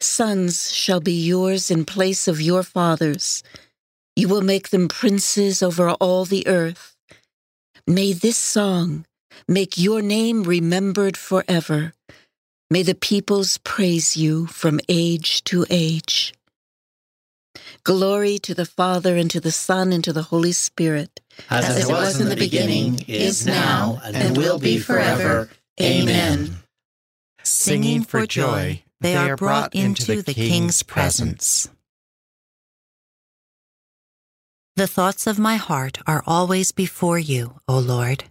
Sons 0.00 0.72
shall 0.72 1.00
be 1.00 1.12
yours 1.12 1.70
in 1.70 1.84
place 1.84 2.28
of 2.28 2.40
your 2.40 2.62
fathers. 2.62 3.42
You 4.18 4.26
will 4.26 4.42
make 4.42 4.70
them 4.70 4.88
princes 4.88 5.62
over 5.62 5.90
all 5.90 6.24
the 6.24 6.44
earth. 6.48 6.96
May 7.86 8.12
this 8.12 8.36
song 8.36 9.06
make 9.46 9.78
your 9.78 10.02
name 10.02 10.42
remembered 10.42 11.16
forever. 11.16 11.92
May 12.68 12.82
the 12.82 12.96
peoples 12.96 13.58
praise 13.58 14.16
you 14.16 14.46
from 14.46 14.80
age 14.88 15.44
to 15.44 15.64
age. 15.70 16.34
Glory 17.84 18.40
to 18.40 18.54
the 18.54 18.66
Father, 18.66 19.14
and 19.14 19.30
to 19.30 19.38
the 19.38 19.52
Son, 19.52 19.92
and 19.92 20.02
to 20.02 20.12
the 20.12 20.24
Holy 20.34 20.50
Spirit. 20.50 21.20
As, 21.48 21.66
As 21.66 21.88
it 21.88 21.92
was 21.92 22.20
in 22.20 22.28
the 22.28 22.34
beginning, 22.34 22.98
is 23.06 23.46
now, 23.46 24.00
and 24.02 24.36
will 24.36 24.58
be 24.58 24.78
forever. 24.78 25.48
Amen. 25.80 26.56
Singing 27.44 28.02
for 28.02 28.26
joy, 28.26 28.82
they 29.00 29.14
are 29.14 29.36
brought 29.36 29.76
into 29.76 30.22
the 30.22 30.34
king's 30.34 30.82
presence. 30.82 31.70
The 34.78 34.86
thoughts 34.86 35.26
of 35.26 35.40
my 35.40 35.56
heart 35.56 35.98
are 36.06 36.22
always 36.24 36.70
before 36.70 37.18
you, 37.18 37.58
O 37.66 37.80
Lord. 37.80 38.22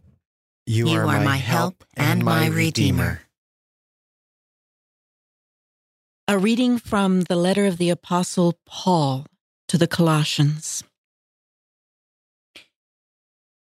You, 0.65 0.87
You 0.87 0.99
are 0.99 1.19
my 1.19 1.35
help 1.35 1.83
and 1.97 2.23
my 2.23 2.47
Redeemer. 2.47 3.19
A 6.25 6.37
reading 6.37 6.79
from 6.79 7.23
the 7.23 7.35
letter 7.35 7.65
of 7.65 7.77
the 7.77 7.89
Apostle 7.89 8.57
Paul 8.65 9.25
to 9.67 9.77
the 9.77 9.87
Colossians. 9.87 10.85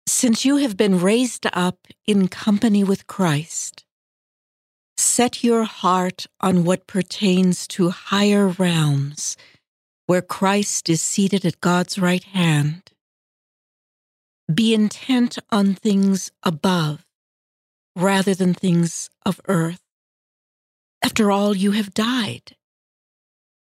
Since 0.07 0.45
you 0.45 0.55
have 0.55 0.77
been 0.77 1.01
raised 1.01 1.47
up 1.51 1.79
in 2.07 2.29
company 2.29 2.85
with 2.85 3.07
Christ, 3.07 3.83
set 4.95 5.43
your 5.43 5.65
heart 5.65 6.27
on 6.39 6.63
what 6.63 6.87
pertains 6.87 7.67
to 7.75 7.89
higher 7.89 8.47
realms, 8.47 9.35
where 10.09 10.23
Christ 10.23 10.89
is 10.89 11.03
seated 11.03 11.45
at 11.45 11.61
God's 11.61 11.99
right 11.99 12.23
hand. 12.23 12.81
Be 14.51 14.73
intent 14.73 15.37
on 15.51 15.75
things 15.75 16.31
above 16.41 17.05
rather 17.95 18.33
than 18.33 18.55
things 18.55 19.11
of 19.23 19.39
earth. 19.47 19.83
After 21.03 21.29
all, 21.29 21.55
you 21.55 21.73
have 21.73 21.93
died. 21.93 22.55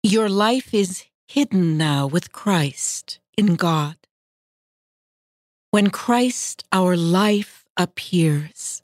Your 0.03 0.27
life 0.27 0.73
is 0.73 1.06
hidden 1.29 1.77
now 1.77 2.08
with 2.08 2.34
Christ 2.34 3.19
in 3.38 3.56
God. 3.56 3.95
When 5.71 5.91
Christ, 5.91 6.65
our 6.73 6.97
life, 6.97 7.63
appears, 7.77 8.82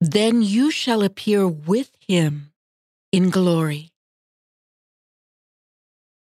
then 0.00 0.42
you 0.42 0.70
shall 0.70 1.02
appear 1.02 1.48
with 1.48 1.90
him 2.06 2.52
in 3.10 3.30
glory. 3.30 3.90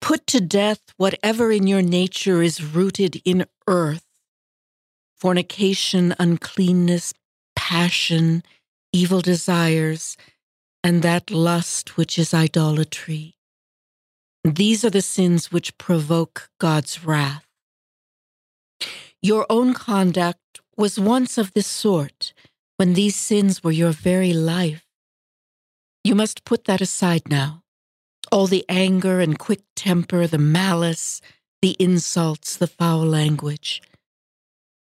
Put 0.04 0.28
to 0.28 0.42
death 0.42 0.82
whatever 0.98 1.50
in 1.50 1.66
your 1.66 1.82
nature 1.82 2.42
is 2.42 2.62
rooted 2.62 3.22
in 3.24 3.46
earth 3.68 4.04
fornication, 5.16 6.13
uncleanness, 6.20 7.13
passion, 7.56 8.44
evil 8.92 9.22
desires, 9.22 10.18
and 10.84 11.04
that 11.04 11.32
lust 11.32 11.96
which 11.96 12.20
is 12.20 12.34
idolatry. 12.34 13.38
These 14.44 14.84
are 14.84 14.89
the 14.89 15.02
sins 15.02 15.54
which 15.54 15.78
provoke 15.78 16.50
God's 16.60 17.06
wrath. 17.06 17.48
Your 19.22 19.46
own 19.50 19.74
conduct 19.74 20.60
was 20.76 21.00
once 21.00 21.38
of 21.38 21.54
this 21.54 21.68
sort 21.68 22.34
when 22.76 22.94
these 22.94 23.16
sins 23.16 23.63
were 23.63 23.72
your 23.72 23.94
very 23.94 24.34
life. 24.34 24.86
You 26.04 26.13
must 26.13 26.44
put 26.44 26.66
that 26.66 26.82
aside 26.82 27.30
now. 27.30 27.62
All 28.34 28.48
the 28.48 28.65
anger 28.67 29.19
and 29.19 29.38
quick 29.38 29.62
temper, 29.76 30.26
the 30.26 30.39
malice, 30.39 31.22
the 31.62 31.76
insults, 31.78 32.58
the 32.58 32.65
foul 32.65 33.06
language. 33.06 33.80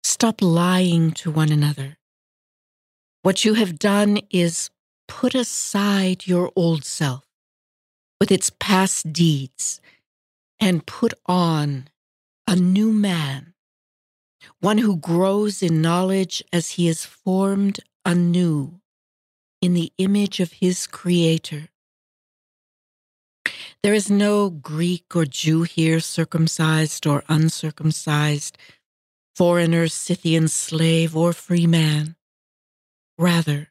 Stop 0.02 0.40
lying 0.40 1.10
to 1.20 1.30
one 1.30 1.52
another. 1.52 1.98
What 3.20 3.44
you 3.44 3.52
have 3.52 3.78
done 3.78 4.20
is 4.30 4.70
put 5.06 5.34
aside 5.34 6.26
your 6.26 6.50
old 6.56 6.86
self 6.86 7.26
with 8.18 8.32
its 8.32 8.50
past 8.58 9.12
deeds 9.12 9.82
and 10.58 10.86
put 10.86 11.12
on 11.26 11.88
a 12.48 12.56
new 12.56 12.90
man 12.90 13.52
one 14.60 14.78
who 14.78 14.96
grows 14.96 15.62
in 15.62 15.82
knowledge 15.82 16.42
as 16.54 16.70
he 16.70 16.88
is 16.88 17.04
formed 17.04 17.80
anew 18.06 18.80
in 19.60 19.74
the 19.74 19.92
image 19.98 20.40
of 20.40 20.52
his 20.52 20.86
Creator. 20.86 21.68
There 23.82 23.94
is 23.94 24.10
no 24.10 24.50
Greek 24.50 25.14
or 25.14 25.24
Jew 25.24 25.62
here, 25.62 26.00
circumcised 26.00 27.06
or 27.06 27.22
uncircumcised, 27.28 28.58
foreigner, 29.34 29.86
Scythian 29.88 30.48
slave, 30.48 31.16
or 31.16 31.32
free 31.32 31.66
man. 31.66 32.16
Rather, 33.18 33.70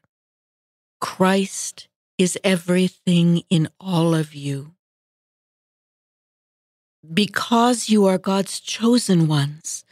Christ 1.00 1.88
is 2.18 2.38
everything 2.42 3.42
in 3.50 3.68
all 3.78 4.14
of 4.14 4.34
you. 4.34 4.72
Because 7.12 7.88
you 7.88 8.06
are 8.06 8.18
God's 8.18 8.58
chosen 8.58 9.28
ones, 9.28 9.84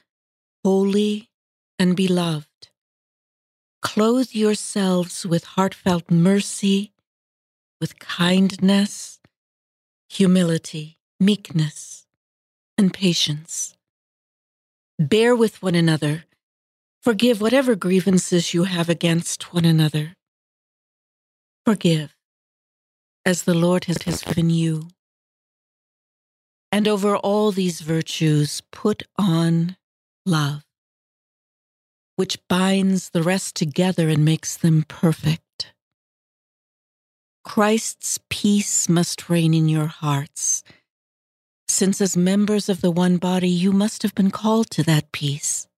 holy 0.65 1.29
and 1.79 1.95
beloved. 1.95 2.69
Clothe 3.83 4.33
yourselves 4.33 5.27
with 5.27 5.45
heartfelt 5.45 6.11
mercy, 6.11 6.93
with 7.81 7.99
kindness, 7.99 9.21
humility, 10.15 10.97
meekness, 11.19 12.07
and 12.79 12.95
patience. 12.95 13.77
Bear 14.97 15.35
with 15.35 15.61
one 15.61 15.75
another. 15.75 16.25
Forgive 17.03 17.41
whatever 17.41 17.75
grievances 17.75 18.55
you 18.55 18.65
have 18.65 18.89
against 18.89 19.53
one 19.53 19.65
another. 19.65 20.15
Forgive 21.67 22.15
as 23.27 23.43
the 23.43 23.55
Lord 23.55 23.87
has 23.87 23.99
given 23.99 24.51
you. 24.51 24.89
And 26.71 26.87
over 26.87 27.17
all 27.17 27.51
these 27.51 27.81
virtues, 27.81 28.63
put 28.71 29.03
on 29.19 29.77
love, 30.25 30.63
which 32.17 32.39
binds 32.49 33.11
the 33.11 33.23
rest 33.23 33.57
together 33.57 34.09
and 34.09 34.25
makes 34.25 34.57
them 34.57 34.85
perfect. 34.87 35.44
Christ's 37.45 38.19
peace 38.31 38.89
must 38.89 39.29
reign 39.29 39.55
in 39.55 39.69
your 39.69 39.87
hearts, 39.87 40.65
since 41.69 42.01
as 42.01 42.17
members 42.17 42.69
of 42.69 42.81
the 42.81 42.91
one 42.91 43.19
body, 43.19 43.49
you 43.49 43.73
must 43.73 44.03
have 44.03 44.15
been 44.15 44.31
called 44.31 44.71
to 44.71 44.83
that 44.85 45.13
peace. 45.13 45.69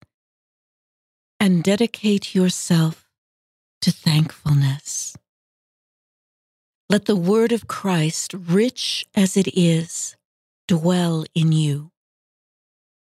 And 1.39 1.63
dedicate 1.63 2.35
yourself 2.35 3.09
to 3.83 3.91
thankfulness. 3.91 5.17
Let 6.89 7.05
the 7.05 7.17
word 7.17 7.53
of 7.53 7.67
Christ, 7.67 8.33
rich 8.33 9.07
as 9.15 9.37
it 9.37 9.49
is, 9.57 10.17
dwell 10.67 11.25
in 11.35 11.53
you 11.53 11.91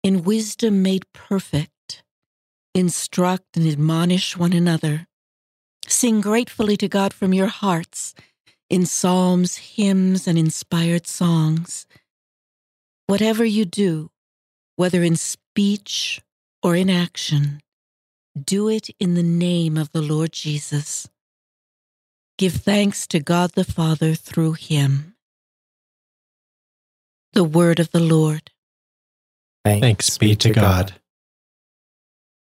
in 0.05 0.23
wisdom 0.23 0.83
made 0.83 1.11
perfect, 1.15 2.05
instruct 2.75 3.57
and 3.57 3.67
admonish 3.67 4.37
one 4.37 4.53
another. 4.53 5.07
Sing 5.89 6.21
gratefully 6.21 6.77
to 6.77 6.89
God 6.89 7.15
from 7.15 7.33
your 7.33 7.47
hearts 7.47 8.15
in 8.71 8.87
psalms, 8.87 9.57
hymns, 9.57 10.27
and 10.27 10.39
inspired 10.39 11.07
songs. 11.07 11.87
Whatever 13.07 13.45
you 13.45 13.65
do, 13.65 14.11
whether 14.77 15.03
in 15.03 15.17
speech 15.17 16.21
or 16.63 16.75
in 16.75 16.89
action, 16.89 17.61
do 18.43 18.69
it 18.69 18.89
in 18.99 19.15
the 19.15 19.23
name 19.23 19.77
of 19.77 19.93
the 19.93 20.03
Lord 20.03 20.33
Jesus. 20.33 21.09
Give 22.37 22.53
thanks 22.53 23.07
to 23.09 23.21
God 23.21 23.53
the 23.53 23.65
Father 23.65 24.15
through 24.15 24.55
him. 24.55 25.15
The 27.33 27.45
word 27.45 27.79
of 27.79 27.91
the 27.91 28.01
Lord. 28.01 28.51
Thanks 29.65 30.19
be 30.19 30.35
to 30.37 30.51
God. 30.51 30.95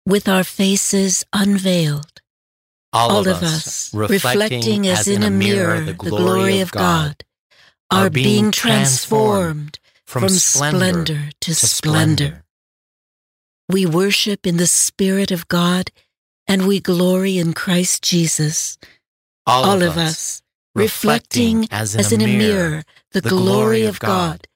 With 0.05 0.29
our 0.29 0.45
faces 0.45 1.25
unveiled, 1.33 2.16
all, 2.97 3.11
all 3.11 3.29
of 3.29 3.43
us, 3.43 3.93
reflecting 3.93 4.87
as 4.87 5.07
in 5.07 5.23
a 5.23 5.31
mirror 5.31 5.81
the 5.85 5.93
glory 5.93 6.61
of 6.61 6.73
God, 6.73 7.25
are 7.91 8.11
being 8.11 8.51
transformed 8.51 9.79
from 10.07 10.29
splendor 10.31 11.31
to 11.41 11.55
splendor. 11.55 12.45
We 13.69 13.85
worship 13.85 14.47
in 14.47 14.57
the 14.57 14.67
Spirit 14.67 15.31
of 15.31 15.47
God 15.49 15.91
and 16.47 16.67
we 16.67 16.81
glory 16.81 17.39
in 17.39 17.53
Christ 17.53 18.03
Jesus. 18.03 18.79
All, 19.47 19.83
of 19.83 19.97
us, 19.97 20.43
reflecting 20.75 21.69
as 21.71 21.95
in 21.95 22.21
a 22.21 22.27
mirror 22.27 22.85
the 23.13 23.21
glory 23.21 23.85
of 23.85 24.01
God, 24.01 24.49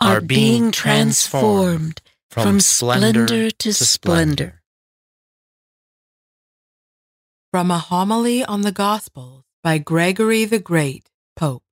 are 0.00 0.20
being 0.20 0.70
transformed 0.70 2.02
from 2.30 2.60
splendor 2.60 3.50
to 3.50 3.72
splendor. 3.72 4.57
From 7.58 7.72
a 7.72 7.78
homily 7.78 8.44
on 8.44 8.60
the 8.60 8.70
Gospels 8.70 9.42
by 9.64 9.78
Gregory 9.78 10.44
the 10.44 10.60
Great, 10.60 11.10
Pope. 11.34 11.64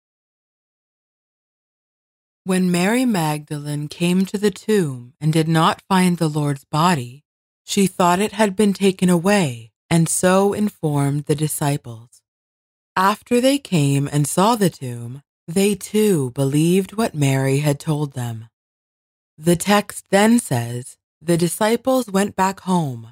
When 2.44 2.72
Mary 2.72 3.04
Magdalene 3.04 3.88
came 3.88 4.24
to 4.24 4.38
the 4.38 4.50
tomb 4.50 5.12
and 5.20 5.30
did 5.30 5.46
not 5.46 5.82
find 5.82 6.16
the 6.16 6.30
Lord's 6.30 6.64
body, 6.64 7.22
she 7.64 7.86
thought 7.86 8.18
it 8.18 8.32
had 8.32 8.56
been 8.56 8.72
taken 8.72 9.10
away, 9.10 9.72
and 9.90 10.08
so 10.08 10.54
informed 10.54 11.26
the 11.26 11.34
disciples. 11.34 12.22
After 12.96 13.38
they 13.38 13.58
came 13.58 14.08
and 14.10 14.26
saw 14.26 14.56
the 14.56 14.70
tomb, 14.70 15.20
they 15.46 15.74
too 15.74 16.30
believed 16.30 16.96
what 16.96 17.14
Mary 17.14 17.58
had 17.58 17.78
told 17.78 18.14
them. 18.14 18.48
The 19.36 19.54
text 19.54 20.06
then 20.08 20.38
says, 20.38 20.96
The 21.20 21.36
disciples 21.36 22.08
went 22.08 22.34
back 22.34 22.60
home, 22.60 23.08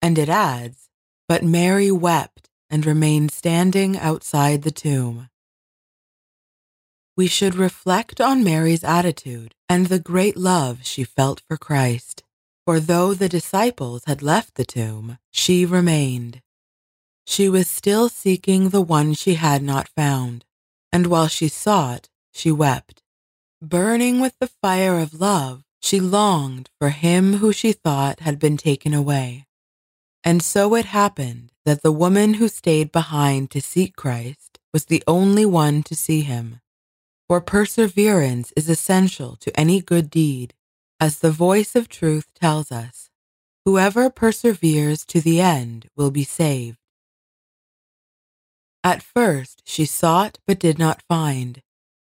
and 0.00 0.16
it 0.16 0.30
adds, 0.30 0.88
But 1.28 1.42
Mary 1.42 1.90
wept 1.90 2.50
and 2.70 2.84
remained 2.84 3.30
standing 3.30 3.98
outside 3.98 4.62
the 4.62 4.70
tomb. 4.70 5.28
We 7.16 7.26
should 7.26 7.54
reflect 7.54 8.20
on 8.20 8.42
Mary's 8.42 8.84
attitude 8.84 9.54
and 9.68 9.86
the 9.86 10.00
great 10.00 10.36
love 10.36 10.80
she 10.82 11.04
felt 11.04 11.40
for 11.46 11.56
Christ. 11.56 12.24
For 12.66 12.80
though 12.80 13.14
the 13.14 13.28
disciples 13.28 14.04
had 14.06 14.22
left 14.22 14.54
the 14.54 14.64
tomb, 14.64 15.18
she 15.30 15.64
remained. 15.64 16.42
She 17.26 17.48
was 17.48 17.68
still 17.68 18.08
seeking 18.08 18.70
the 18.70 18.80
one 18.80 19.14
she 19.14 19.34
had 19.34 19.62
not 19.62 19.88
found 19.88 20.44
and 20.94 21.08
while 21.08 21.26
she 21.26 21.48
sought, 21.48 22.08
she 22.30 22.52
wept. 22.52 23.02
Burning 23.60 24.20
with 24.20 24.38
the 24.38 24.46
fire 24.46 25.00
of 25.00 25.20
love, 25.20 25.64
She 25.82 26.00
longed 26.00 26.70
for 26.78 26.90
him 26.90 27.34
who 27.38 27.52
she 27.52 27.72
thought 27.72 28.20
had 28.20 28.38
been 28.38 28.56
taken 28.56 28.94
away. 28.94 29.46
And 30.24 30.42
so 30.42 30.74
it 30.74 30.86
happened 30.86 31.52
that 31.66 31.82
the 31.82 31.92
woman 31.92 32.34
who 32.34 32.48
stayed 32.48 32.90
behind 32.90 33.50
to 33.50 33.60
seek 33.60 33.94
Christ 33.94 34.58
was 34.72 34.86
the 34.86 35.04
only 35.06 35.44
one 35.44 35.82
to 35.84 35.94
see 35.94 36.22
him. 36.22 36.60
For 37.28 37.40
perseverance 37.40 38.52
is 38.56 38.68
essential 38.68 39.36
to 39.36 39.58
any 39.58 39.80
good 39.80 40.10
deed, 40.10 40.54
as 40.98 41.18
the 41.18 41.30
voice 41.30 41.76
of 41.76 41.88
truth 41.88 42.26
tells 42.34 42.72
us. 42.72 43.10
Whoever 43.64 44.10
perseveres 44.10 45.04
to 45.06 45.20
the 45.20 45.40
end 45.40 45.88
will 45.96 46.10
be 46.10 46.24
saved. 46.24 46.78
At 48.82 49.02
first 49.02 49.62
she 49.64 49.86
sought 49.86 50.38
but 50.46 50.58
did 50.58 50.78
not 50.78 51.02
find, 51.08 51.62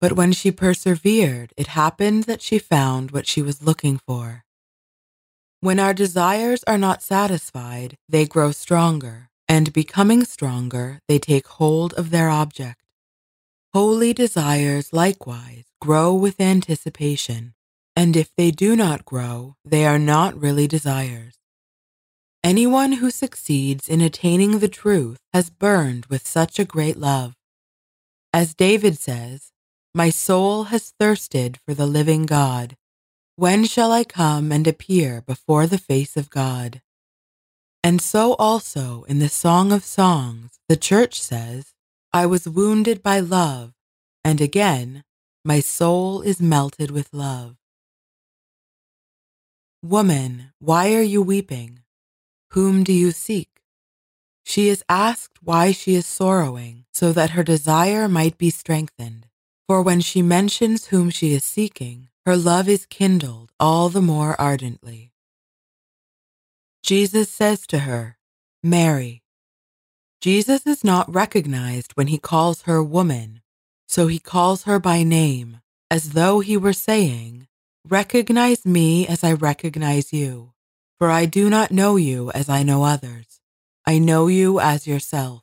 but 0.01 0.13
when 0.13 0.33
she 0.33 0.51
persevered, 0.51 1.53
it 1.57 1.69
happened 1.69 2.25
that 2.25 2.43
she 2.43 2.59
found 2.59 3.11
what 3.11 3.27
she 3.27 3.43
was 3.43 3.63
looking 3.63 3.99
for. 4.07 4.44
When 5.65 5.81
our 5.81 5.95
desires 5.95 6.63
are 6.67 6.77
not 6.77 7.03
satisfied, 7.03 7.97
they 8.07 8.27
grow 8.27 8.53
stronger, 8.53 9.31
and 9.49 9.73
becoming 9.73 10.27
stronger, 10.27 11.01
they 11.09 11.19
take 11.19 11.47
hold 11.47 11.95
of 11.95 12.11
their 12.11 12.29
object. 12.29 12.83
Holy 13.73 14.13
desires 14.13 14.93
likewise 14.93 15.65
grow 15.81 16.13
with 16.13 16.39
anticipation, 16.39 17.55
and 17.97 18.15
if 18.15 18.31
they 18.37 18.51
do 18.51 18.77
not 18.77 19.07
grow, 19.07 19.57
they 19.65 19.87
are 19.87 19.99
not 19.99 20.39
really 20.39 20.69
desires. 20.69 21.39
Anyone 22.43 22.93
who 23.01 23.11
succeeds 23.11 23.89
in 23.89 24.03
attaining 24.03 24.59
the 24.59 24.69
truth 24.69 25.21
has 25.33 25.49
burned 25.49 26.05
with 26.11 26.27
such 26.27 26.59
a 26.59 26.67
great 26.67 26.99
love. 26.99 27.33
As 28.35 28.55
David 28.55 28.99
says, 28.99 29.51
My 29.95 30.11
soul 30.11 30.65
has 30.65 30.93
thirsted 31.01 31.59
for 31.65 31.73
the 31.73 31.87
living 31.87 32.27
God. 32.27 32.77
When 33.37 33.65
shall 33.65 33.91
I 33.91 34.05
come 34.05 34.53
and 34.53 34.65
appear 34.65 35.21
before 35.21 35.67
the 35.67 35.79
face 35.79 36.17
of 36.17 36.31
God? 36.31 36.83
And 37.83 38.01
so 38.01 38.35
also 38.35 39.03
in 39.09 39.19
the 39.19 39.29
Song 39.29 39.73
of 39.73 39.83
Songs, 39.85 40.61
the 40.69 40.77
church 40.77 41.21
says, 41.21 41.75
I 42.13 42.27
was 42.27 42.49
wounded 42.49 43.03
by 43.03 43.19
love, 43.19 43.73
and 44.25 44.41
again, 44.41 45.03
my 45.45 45.59
soul 45.59 46.23
is 46.23 46.41
melted 46.41 46.93
with 46.93 47.13
love. 47.13 47.57
Woman, 49.83 50.53
why 50.61 50.95
are 50.95 51.03
you 51.03 51.21
weeping? 51.21 51.81
Whom 52.53 52.85
do 52.85 52.93
you 52.93 53.11
seek? 53.11 53.49
She 54.45 54.69
is 54.69 54.85
asked 54.89 55.43
why 55.43 55.73
she 55.73 55.97
is 55.97 56.07
sorrowing, 56.07 56.85
so 56.93 57.13
that 57.13 57.31
her 57.31 57.43
desire 57.43 58.07
might 58.07 58.39
be 58.39 58.51
strengthened. 58.51 59.27
For 59.67 59.83
when 59.83 60.01
she 60.01 60.23
mentions 60.23 60.87
whom 60.87 61.11
she 61.11 61.33
is 61.35 61.43
seeking, 61.43 62.11
her 62.27 62.37
love 62.37 62.69
is 62.69 62.87
kindled 62.87 63.53
all 63.61 63.89
the 63.89 64.01
more 64.01 64.41
ardently. 64.41 65.13
Jesus 66.83 67.31
says 67.31 67.67
to 67.69 67.81
her, 67.81 68.19
Mary. 68.63 69.23
Jesus 70.21 70.67
is 70.67 70.83
not 70.83 71.13
recognized 71.13 71.93
when 71.93 72.07
he 72.07 72.19
calls 72.19 72.63
her 72.63 72.83
woman, 72.83 73.43
so 73.87 74.07
he 74.07 74.19
calls 74.19 74.65
her 74.65 74.79
by 74.79 75.03
name, 75.03 75.61
as 75.91 76.11
though 76.11 76.41
he 76.41 76.57
were 76.57 76.73
saying, 76.73 77.47
Recognize 77.87 78.65
me 78.65 79.07
as 79.07 79.23
I 79.23 79.35
recognize 79.35 80.13
you 80.13 80.55
for 80.99 81.11
I 81.11 81.27
do 81.27 81.51
not 81.51 81.71
know 81.71 81.97
you 81.97 82.31
as 82.31 82.49
I 82.49 82.63
know 82.63 82.85
others. 82.85 83.41
I 83.85 83.99
know 83.99 84.29
you 84.29 84.61
as 84.61 84.87
yourself. 84.87 85.43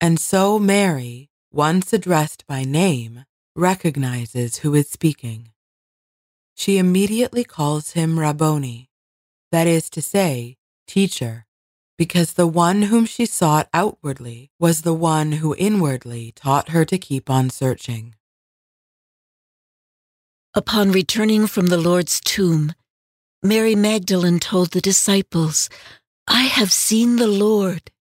And 0.00 0.18
so 0.18 0.58
Mary, 0.58 1.28
once 1.52 1.92
addressed 1.92 2.46
by 2.46 2.64
name, 2.64 3.24
recognizes 3.56 4.58
who 4.58 4.74
is 4.74 4.88
speaking. 4.88 5.50
She 6.58 6.76
immediately 6.76 7.44
calls 7.44 7.92
him 7.92 8.18
Rabboni, 8.18 8.90
that 9.52 9.68
is 9.68 9.88
to 9.90 10.02
say, 10.02 10.56
teacher, 10.88 11.46
because 11.96 12.32
the 12.32 12.48
one 12.48 12.82
whom 12.82 13.06
she 13.06 13.26
sought 13.26 13.68
outwardly 13.72 14.50
was 14.58 14.82
the 14.82 14.92
one 14.92 15.30
who 15.38 15.54
inwardly 15.56 16.32
taught 16.32 16.70
her 16.70 16.84
to 16.86 16.98
keep 16.98 17.30
on 17.30 17.48
searching. 17.50 18.16
Upon 20.52 20.90
returning 20.90 21.46
from 21.46 21.68
the 21.68 21.78
Lord's 21.78 22.20
tomb, 22.20 22.74
Mary 23.40 23.76
Magdalene 23.76 24.40
told 24.40 24.72
the 24.72 24.80
disciples, 24.80 25.70
I 26.26 26.42
have 26.42 26.72
seen 26.72 27.16
the 27.16 27.28
Lord. 27.28 27.92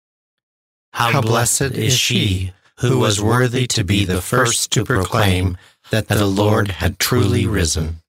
How 0.95 1.21
blessed 1.21 1.77
is 1.77 1.93
she 1.93 2.55
who 2.79 2.99
was 2.99 3.21
worthy 3.21 3.67
to 3.67 3.85
be 3.85 4.07
the 4.07 4.23
first 4.23 4.73
to 4.73 4.85
proclaim 4.87 5.59
that 5.91 6.09
the 6.09 6.25
Lord 6.25 6.69
had 6.69 6.99
truly 6.99 7.47
risen. 7.47 8.01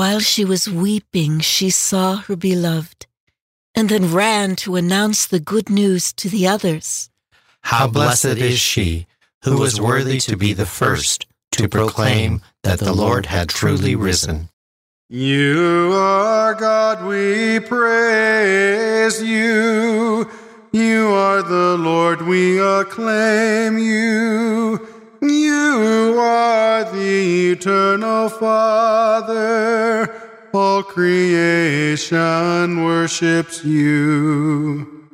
While 0.00 0.20
she 0.20 0.46
was 0.46 0.66
weeping, 0.66 1.40
she 1.40 1.68
saw 1.68 2.16
her 2.24 2.34
beloved, 2.34 3.06
and 3.74 3.90
then 3.90 4.14
ran 4.14 4.56
to 4.64 4.76
announce 4.76 5.26
the 5.26 5.38
good 5.38 5.68
news 5.68 6.10
to 6.14 6.30
the 6.30 6.48
others. 6.48 7.10
How 7.64 7.86
blessed 7.86 8.40
is 8.40 8.58
she 8.58 9.06
who 9.44 9.58
was 9.58 9.78
worthy 9.78 10.18
to 10.20 10.38
be 10.38 10.54
the 10.54 10.64
first 10.64 11.26
to 11.52 11.68
proclaim 11.68 12.40
that 12.62 12.78
the 12.78 12.94
Lord 12.94 13.26
had 13.26 13.50
truly 13.50 13.94
risen. 13.94 14.48
You 15.10 15.92
are 15.92 16.54
God, 16.54 17.04
we 17.04 17.60
praise 17.60 19.22
you. 19.22 20.30
You 20.72 21.08
are 21.08 21.42
the 21.42 21.76
Lord, 21.78 22.22
we 22.22 22.58
acclaim 22.58 23.76
you. 23.76 24.89
You 25.22 26.16
are 26.18 26.84
the 26.84 27.52
eternal 27.52 28.30
Father. 28.30 30.08
All 30.54 30.82
creation 30.82 32.04
worships 32.84 33.62
you. 33.62 35.08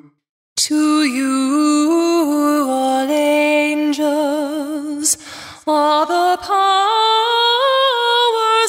To 0.57 1.03
you, 1.03 2.67
all 2.71 3.11
angels, 3.11 3.99
all 5.67 6.07
the 6.07 6.39
powers 6.41 6.55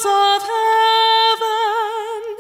of 0.05 0.41
heaven, 1.37 2.37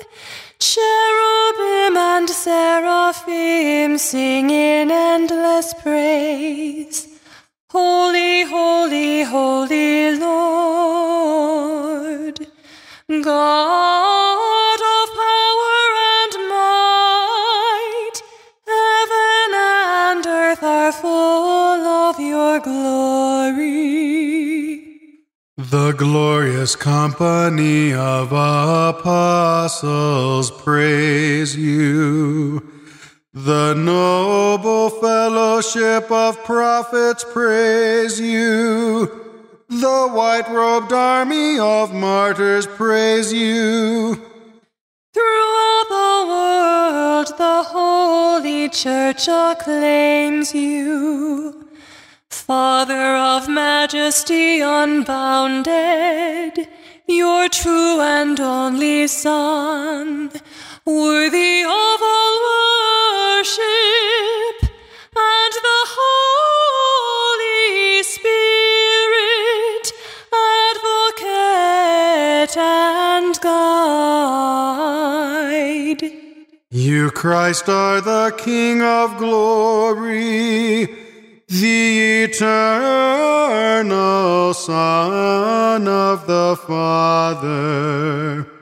cherubim 0.57 1.97
and 1.97 2.27
seraphim 2.27 3.97
sing 3.99 4.49
in 4.49 4.89
endless 4.89 5.73
praise. 5.75 7.06
Holy, 7.79 8.41
holy, 8.43 9.21
holy 9.21 10.17
Lord, 10.17 11.57
God 13.07 14.79
of 14.95 15.05
power 15.21 15.81
and 16.17 16.33
might, 16.55 18.17
heaven 18.65 19.49
and 19.53 20.25
earth 20.25 20.63
are 20.63 20.91
full 20.91 21.83
of 22.07 22.19
your 22.19 22.59
glory. 22.61 23.67
The 25.57 25.91
glorious 25.91 26.75
company 26.75 27.93
of 27.93 28.33
apostles 28.91 30.49
praise 30.49 31.55
you. 31.55 32.63
The 33.33 33.75
noble 33.75 34.76
fellowship 34.89 36.11
of 36.11 36.43
prophets 36.43 37.23
praise 37.23 38.19
you. 38.19 39.05
The 39.69 40.07
white 40.07 40.49
robed 40.49 40.93
army 40.93 41.59
of 41.59 41.93
martyrs 41.93 42.65
praise 42.67 43.33
you. 43.33 44.15
Throughout 45.13 45.85
the 45.89 46.25
world, 46.27 47.27
the 47.37 47.63
Holy 47.63 48.69
Church 48.69 49.27
acclaims 49.27 50.53
you. 50.53 51.67
Father 52.29 53.17
of 53.17 53.49
majesty 53.49 54.61
unbounded, 54.61 55.73
your 57.07 57.49
true 57.49 57.99
and 57.99 58.39
only 58.39 59.07
Son, 59.07 60.31
worthy 60.85 61.63
of 61.63 62.01
all 62.01 62.39
worship, 63.39 64.66
You, 76.69 77.11
Christ, 77.11 77.69
are 77.69 78.01
the 78.01 78.33
King 78.37 78.81
of 78.81 79.17
glory, 79.17 80.85
the 81.47 82.23
eternal 82.23 83.33
Son 84.53 85.87
of 85.87 86.27
the 86.27 86.55
Father. 86.67 88.56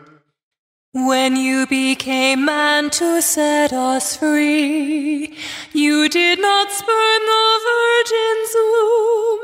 When 0.95 1.35
you 1.35 1.67
became 1.67 2.45
man 2.45 2.89
to 2.91 3.21
set 3.21 3.73
us 3.73 4.15
free, 4.15 5.35
you 5.73 6.07
did 6.07 6.39
not 6.39 6.71
spurn 6.71 7.25
the 7.25 7.59
virgin's 7.67 8.55
womb. 8.55 9.41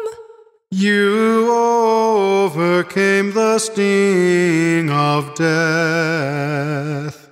You 0.71 1.51
overcame 1.51 3.33
the 3.33 3.59
sting 3.59 4.89
of 4.89 5.35
death 5.35 7.29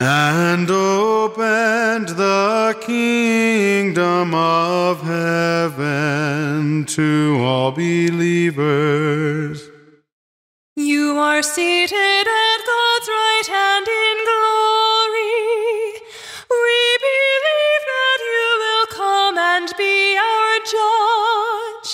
and 0.00 0.70
opened 0.70 2.10
the 2.10 2.76
kingdom 2.82 4.34
of 4.34 5.00
heaven 5.00 6.84
to 6.88 7.38
all 7.40 7.72
believers. 7.72 9.65
You 11.06 11.14
are 11.18 11.40
seated 11.40 12.26
at 12.42 12.58
God's 12.72 13.08
right 13.22 13.48
hand 13.56 13.86
in 14.04 14.16
glory. 14.30 15.42
We 16.64 16.78
believe 17.06 17.82
that 17.94 18.18
you 18.32 18.46
will 18.62 18.86
come 19.02 19.36
and 19.38 19.68
be 19.78 19.96
our 20.30 20.54
judge. 20.74 21.88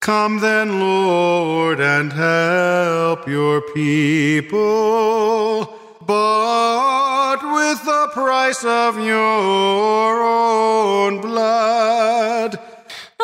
Come 0.00 0.40
then, 0.40 0.80
Lord, 0.80 1.80
and 1.80 2.12
help 2.12 3.26
your 3.26 3.62
people. 3.72 5.74
Bought 6.02 7.42
with 7.42 7.82
the 7.86 8.08
price 8.12 8.66
of 8.66 8.98
your 9.02 10.22
own 10.22 11.22
blood, 11.22 12.58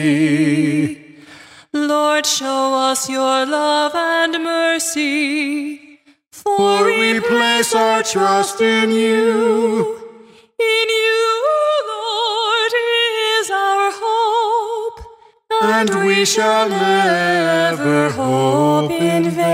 Lord, 1.72 2.24
show 2.24 2.74
us 2.74 3.08
your 3.08 3.46
love 3.46 3.94
and 3.94 4.42
mercy. 4.42 5.98
For 6.30 6.84
we 6.84 7.20
place 7.20 7.74
our 7.74 8.02
trust 8.02 8.60
in 8.60 8.90
you. 8.90 9.96
In 10.58 10.88
you, 10.88 11.63
And 15.76 15.90
we 16.06 16.24
shall 16.24 16.68
never 16.68 18.08
hope 18.10 18.92
in 18.92 19.30
vain. 19.30 19.44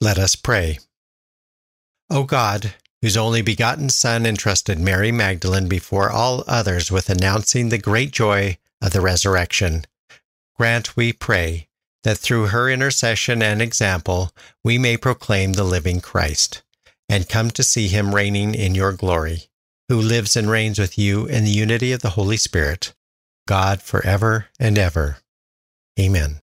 Let 0.00 0.16
us 0.16 0.34
pray. 0.36 0.78
O 2.08 2.24
God, 2.24 2.72
whose 3.02 3.14
only 3.14 3.42
begotten 3.42 3.90
Son 3.90 4.24
entrusted 4.24 4.78
Mary 4.78 5.12
Magdalene 5.12 5.68
before 5.68 6.10
all 6.10 6.44
others 6.46 6.90
with 6.90 7.10
announcing 7.10 7.68
the 7.68 7.76
great 7.76 8.10
joy 8.10 8.56
of 8.80 8.94
the 8.94 9.02
resurrection, 9.02 9.84
grant, 10.56 10.96
we 10.96 11.12
pray, 11.12 11.68
that 12.04 12.16
through 12.16 12.46
her 12.46 12.70
intercession 12.70 13.42
and 13.42 13.60
example 13.60 14.30
we 14.64 14.78
may 14.78 14.96
proclaim 14.96 15.52
the 15.52 15.64
living 15.64 16.00
Christ, 16.00 16.62
and 17.06 17.28
come 17.28 17.50
to 17.50 17.62
see 17.62 17.88
him 17.88 18.14
reigning 18.14 18.54
in 18.54 18.74
your 18.74 18.92
glory, 18.92 19.50
who 19.92 20.00
lives 20.00 20.36
and 20.36 20.48
reigns 20.48 20.78
with 20.78 20.96
you 20.96 21.26
in 21.26 21.44
the 21.44 21.50
unity 21.50 21.92
of 21.92 22.00
the 22.00 22.08
Holy 22.08 22.38
Spirit, 22.38 22.94
God 23.46 23.82
forever 23.82 24.46
and 24.58 24.78
ever. 24.78 25.18
Amen. 26.00 26.40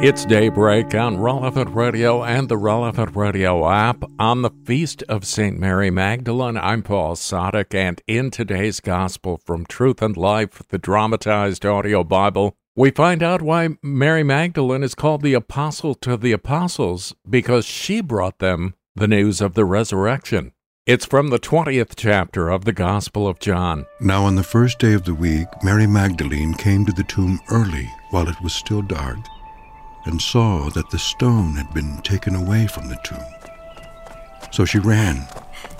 It's 0.00 0.24
daybreak 0.24 0.94
on 0.94 1.18
Relevant 1.18 1.74
Radio 1.74 2.22
and 2.22 2.48
the 2.48 2.56
Relevant 2.56 3.16
Radio 3.16 3.68
app 3.68 4.04
on 4.20 4.42
the 4.42 4.52
Feast 4.64 5.02
of 5.08 5.26
St. 5.26 5.58
Mary 5.58 5.90
Magdalene. 5.90 6.56
I'm 6.58 6.84
Paul 6.84 7.16
Sadek, 7.16 7.74
and 7.74 8.00
in 8.06 8.30
today's 8.30 8.78
Gospel 8.78 9.36
from 9.36 9.66
Truth 9.66 10.00
and 10.00 10.16
Life, 10.16 10.62
the 10.68 10.78
dramatized 10.78 11.66
audio 11.66 12.04
Bible, 12.04 12.56
we 12.76 12.90
find 12.90 13.22
out 13.22 13.42
why 13.42 13.68
Mary 13.82 14.22
Magdalene 14.22 14.82
is 14.82 14.94
called 14.94 15.22
the 15.22 15.34
Apostle 15.34 15.94
to 15.96 16.16
the 16.16 16.32
Apostles 16.32 17.14
because 17.28 17.64
she 17.66 18.00
brought 18.00 18.38
them 18.38 18.74
the 18.94 19.08
news 19.08 19.40
of 19.40 19.54
the 19.54 19.64
resurrection. 19.64 20.52
It's 20.86 21.04
from 21.04 21.28
the 21.28 21.38
20th 21.38 21.92
chapter 21.96 22.48
of 22.48 22.64
the 22.64 22.72
Gospel 22.72 23.28
of 23.28 23.38
John. 23.38 23.86
Now, 24.00 24.24
on 24.24 24.36
the 24.36 24.42
first 24.42 24.78
day 24.78 24.94
of 24.94 25.04
the 25.04 25.14
week, 25.14 25.46
Mary 25.62 25.86
Magdalene 25.86 26.54
came 26.54 26.86
to 26.86 26.92
the 26.92 27.04
tomb 27.04 27.38
early 27.50 27.88
while 28.10 28.28
it 28.28 28.40
was 28.42 28.52
still 28.52 28.82
dark 28.82 29.18
and 30.06 30.20
saw 30.20 30.70
that 30.70 30.90
the 30.90 30.98
stone 30.98 31.54
had 31.54 31.72
been 31.74 32.00
taken 32.02 32.34
away 32.34 32.66
from 32.66 32.88
the 32.88 32.98
tomb. 33.04 33.18
So 34.52 34.64
she 34.64 34.78
ran 34.78 35.28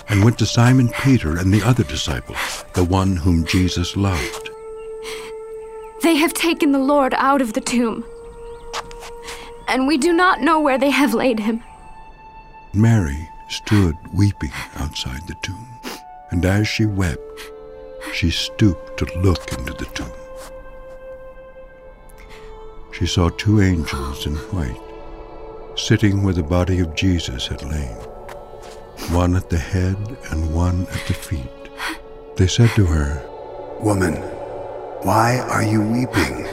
and 0.07 0.23
went 0.23 0.37
to 0.39 0.45
Simon 0.45 0.89
Peter 0.89 1.37
and 1.37 1.53
the 1.53 1.63
other 1.63 1.83
disciple, 1.83 2.35
the 2.73 2.83
one 2.83 3.15
whom 3.15 3.45
Jesus 3.45 3.97
loved. 3.97 4.50
They 6.03 6.15
have 6.15 6.33
taken 6.33 6.71
the 6.71 6.79
Lord 6.79 7.13
out 7.15 7.41
of 7.41 7.53
the 7.53 7.61
tomb, 7.61 8.03
and 9.67 9.87
we 9.87 9.97
do 9.97 10.11
not 10.11 10.41
know 10.41 10.59
where 10.59 10.79
they 10.79 10.89
have 10.89 11.13
laid 11.13 11.39
him. 11.39 11.63
Mary 12.73 13.29
stood 13.49 13.95
weeping 14.11 14.51
outside 14.77 15.27
the 15.27 15.35
tomb, 15.43 15.67
and 16.31 16.43
as 16.43 16.67
she 16.67 16.85
wept, 16.85 17.21
she 18.13 18.31
stooped 18.31 18.97
to 18.97 19.05
look 19.19 19.51
into 19.53 19.73
the 19.73 19.85
tomb. 19.93 20.11
She 22.91 23.05
saw 23.05 23.29
two 23.29 23.61
angels 23.61 24.25
in 24.25 24.35
white, 24.35 24.81
sitting 25.75 26.23
where 26.23 26.33
the 26.33 26.43
body 26.43 26.79
of 26.79 26.95
Jesus 26.95 27.47
had 27.47 27.63
lain, 27.63 27.95
one 29.11 29.35
at 29.35 29.49
the 29.49 29.57
head 29.57 29.97
and 30.31 30.53
one 30.53 30.87
at 30.87 31.07
the 31.07 31.13
feet. 31.13 31.69
They 32.37 32.47
said 32.47 32.69
to 32.71 32.85
her, 32.85 33.21
Woman, 33.81 34.15
why 35.03 35.39
are 35.39 35.63
you 35.63 35.81
weeping? 35.81 36.45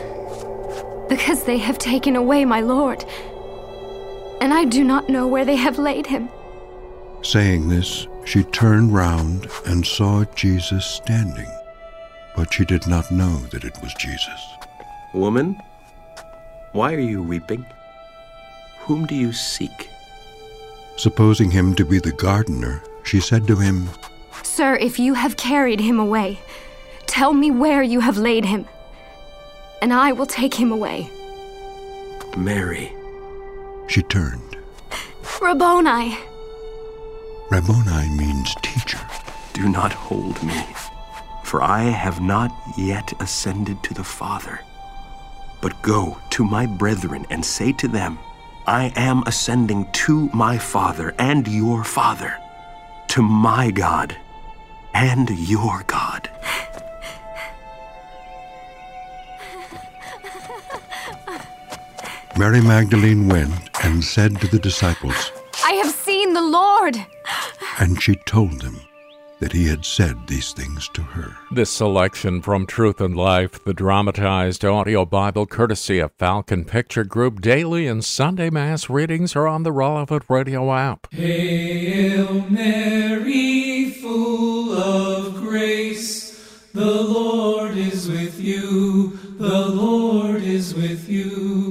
Because 1.08 1.44
they 1.44 1.58
have 1.58 1.78
taken 1.78 2.16
away 2.16 2.44
my 2.44 2.60
Lord, 2.60 3.04
and 4.40 4.54
I 4.54 4.64
do 4.64 4.84
not 4.84 5.08
know 5.08 5.26
where 5.26 5.44
they 5.44 5.56
have 5.56 5.78
laid 5.78 6.06
him. 6.06 6.28
Saying 7.22 7.68
this, 7.68 8.06
she 8.24 8.44
turned 8.44 8.94
round 8.94 9.48
and 9.66 9.86
saw 9.86 10.24
Jesus 10.34 10.86
standing, 10.86 11.50
but 12.36 12.52
she 12.52 12.64
did 12.64 12.86
not 12.86 13.10
know 13.10 13.36
that 13.50 13.64
it 13.64 13.76
was 13.82 13.92
Jesus. 13.94 14.40
Woman, 15.12 15.60
why 16.72 16.94
are 16.94 17.00
you 17.00 17.22
weeping? 17.22 17.66
Whom 18.80 19.04
do 19.06 19.14
you 19.14 19.32
seek? 19.32 19.90
Supposing 20.96 21.50
him 21.50 21.74
to 21.74 21.84
be 21.84 21.98
the 21.98 22.12
gardener, 22.12 22.82
she 23.04 23.20
said 23.20 23.46
to 23.46 23.56
him, 23.56 23.90
Sir, 24.42 24.76
if 24.76 24.98
you 24.98 25.14
have 25.14 25.36
carried 25.36 25.80
him 25.80 25.98
away, 25.98 26.38
tell 27.08 27.32
me 27.32 27.50
where 27.50 27.82
you 27.82 28.00
have 28.00 28.16
laid 28.16 28.44
him, 28.44 28.66
and 29.82 29.92
I 29.92 30.12
will 30.12 30.26
take 30.26 30.54
him 30.54 30.70
away. 30.70 31.10
Mary. 32.36 32.92
She 33.88 34.02
turned. 34.02 34.56
Rabboni. 35.40 36.18
Rabboni 37.50 38.08
means 38.16 38.54
teacher. 38.62 39.00
Do 39.54 39.68
not 39.68 39.92
hold 39.92 40.40
me, 40.42 40.62
for 41.44 41.62
I 41.62 41.84
have 41.84 42.20
not 42.20 42.52
yet 42.76 43.12
ascended 43.20 43.82
to 43.84 43.94
the 43.94 44.04
Father. 44.04 44.60
But 45.60 45.82
go 45.82 46.18
to 46.30 46.44
my 46.44 46.66
brethren 46.66 47.26
and 47.30 47.44
say 47.44 47.72
to 47.72 47.88
them, 47.88 48.18
I 48.66 48.92
am 48.94 49.22
ascending 49.26 49.90
to 50.04 50.28
my 50.32 50.58
Father 50.58 51.14
and 51.18 51.48
your 51.48 51.82
Father, 51.82 52.36
to 53.08 53.22
my 53.22 53.70
God 53.70 54.16
and 54.94 55.30
your 55.30 55.82
God. 55.86 56.30
Mary 62.38 62.60
Magdalene 62.60 63.28
went 63.28 63.52
and 63.82 64.04
said 64.04 64.40
to 64.40 64.46
the 64.46 64.60
disciples, 64.60 65.32
I 65.64 65.72
have 65.72 65.92
seen 65.92 66.34
the 66.34 66.40
Lord. 66.40 66.96
And 67.80 68.00
she 68.00 68.14
told 68.14 68.60
them 68.60 68.80
that 69.40 69.52
he 69.52 69.66
had 69.66 69.84
said 69.84 70.28
these 70.28 70.52
things 70.52 70.88
to 70.90 71.02
her. 71.02 71.36
This 71.50 71.68
selection 71.68 72.40
from 72.40 72.64
Truth 72.64 73.00
and 73.00 73.16
Life, 73.16 73.64
the 73.64 73.74
dramatized 73.74 74.64
audio 74.64 75.04
Bible 75.04 75.46
courtesy 75.46 75.98
of 75.98 76.12
Falcon 76.12 76.64
Picture 76.64 77.02
Group, 77.02 77.40
daily 77.40 77.88
and 77.88 78.04
Sunday 78.04 78.50
Mass 78.50 78.88
readings 78.88 79.34
are 79.34 79.48
on 79.48 79.64
the 79.64 79.72
Relevant 79.72 80.22
Radio 80.28 80.72
app. 80.72 81.12
Hail 81.12 82.48
Mary, 82.48 83.90
full 84.00 84.74
of 84.74 85.34
grace, 85.34 86.68
the 86.72 87.02
Lord 87.02 87.76
is 87.76 88.08
with 88.08 88.40
you, 88.40 89.18
the 89.38 89.66
Lord 89.66 90.40
is 90.42 90.72
with 90.72 91.08
you. 91.08 91.67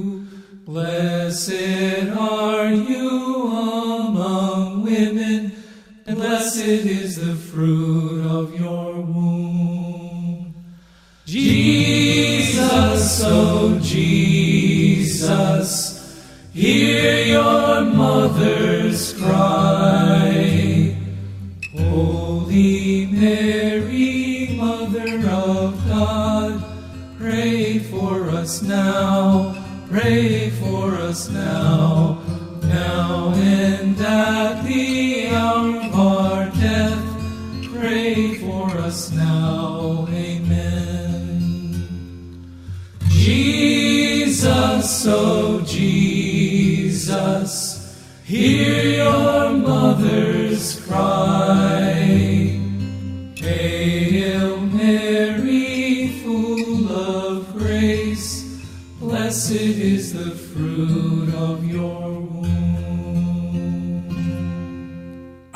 Blessed 0.68 2.12
are 2.14 2.70
you 2.70 3.46
among 3.56 4.82
women, 4.82 5.52
blessed 6.04 6.58
is 6.66 7.16
the 7.16 7.34
fruit 7.34 8.26
of 8.26 8.54
your 8.54 9.00
womb. 9.00 10.54
Jesus, 11.24 13.22
oh 13.24 13.78
Jesus, 13.80 15.26
hear 16.52 17.24
your 17.24 17.80
mother's 17.86 19.14
cry. 19.14 20.94
Holy 21.78 23.06
Mary, 23.06 24.54
Mother 24.54 25.16
of 25.30 25.88
God, 25.88 26.62
pray 27.18 27.78
for 27.78 28.28
us 28.28 28.60
now, 28.60 29.54
pray 29.88 30.37
us 31.08 31.30
now, 31.30 31.57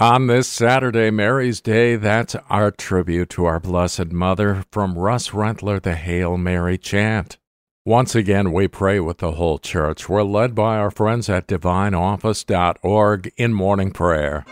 On 0.03 0.27
this 0.27 0.49
Saturday, 0.49 1.13
Mary's 1.13 1.61
Day, 1.61 1.95
that's 1.95 2.35
our 2.51 2.73
tribute 2.73 3.31
to 3.31 3.45
our 3.45 3.61
Blessed 3.61 4.11
Mother 4.11 4.65
from 4.73 4.99
Russ 4.99 5.29
Rentler, 5.29 5.81
the 5.81 5.95
Hail 5.95 6.37
Mary 6.37 6.77
chant. 6.77 7.39
Once 7.85 8.17
again, 8.17 8.53
we 8.53 8.67
pray 8.67 8.99
with 8.99 9.19
the 9.19 9.31
whole 9.31 9.61
church. 9.61 10.09
We're 10.09 10.25
led 10.25 10.57
by 10.57 10.77
our 10.77 10.91
friends 10.91 11.29
at 11.29 11.47
divineoffice.org 11.47 13.33
in 13.37 13.55
morning 13.55 13.93
prayer. 13.93 14.45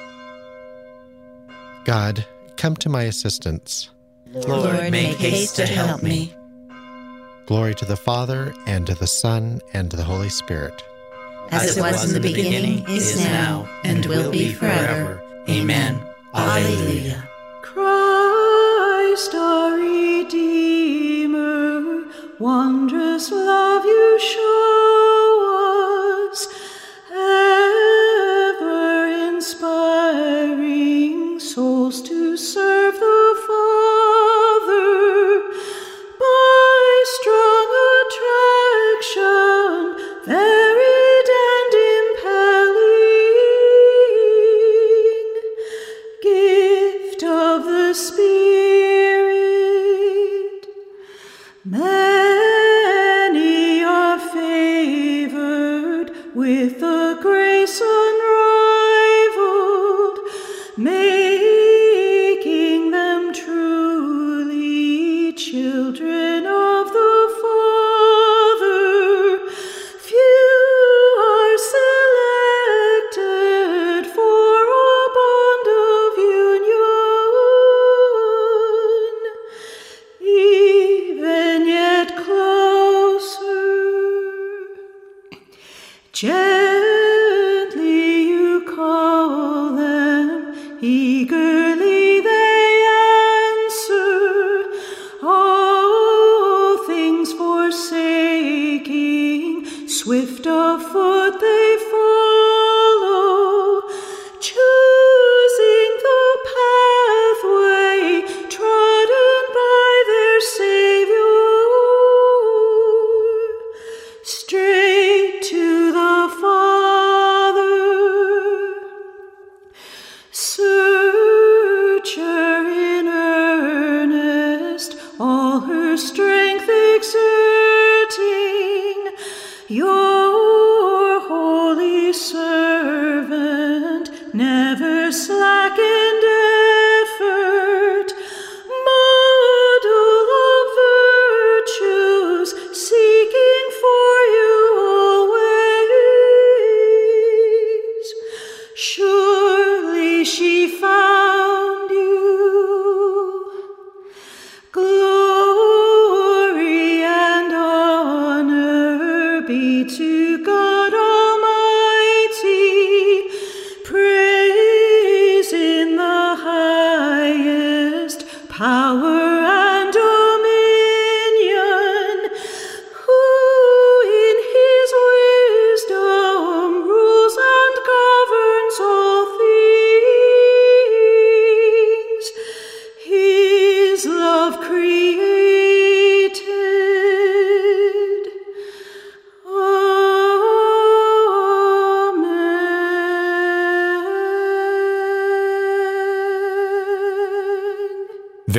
God, 1.82 2.24
come 2.56 2.76
to 2.76 2.88
my 2.88 3.02
assistance. 3.02 3.90
Lord, 4.28 4.92
make 4.92 5.16
haste 5.16 5.56
to 5.56 5.66
help 5.66 6.00
me. 6.00 6.32
Glory 7.46 7.74
to 7.74 7.84
the 7.84 7.96
Father, 7.96 8.54
and 8.68 8.86
to 8.86 8.94
the 8.94 9.08
Son, 9.08 9.60
and 9.72 9.90
to 9.90 9.96
the 9.96 10.04
Holy 10.04 10.28
Spirit. 10.28 10.80
As 11.50 11.76
it 11.76 11.80
was 11.80 12.04
in 12.04 12.22
the 12.22 12.28
beginning, 12.28 12.88
is 12.88 13.18
now, 13.18 13.68
and 13.82 14.06
will 14.06 14.30
be 14.30 14.52
forever. 14.52 15.20
Amen. 15.48 16.00
Alleluia. 16.34 17.28
Christ 17.62 19.34
our 19.34 19.74
Redeemer, 19.76 21.80
wondrous 22.38 23.30
love 23.30 23.84
you 23.84 24.18
show 24.20 26.28
us, 26.30 26.46
ever 27.12 29.06
inspiring 29.34 31.38
souls 31.40 32.00
to 32.02 32.36
serve 32.36 32.98
the 33.00 33.29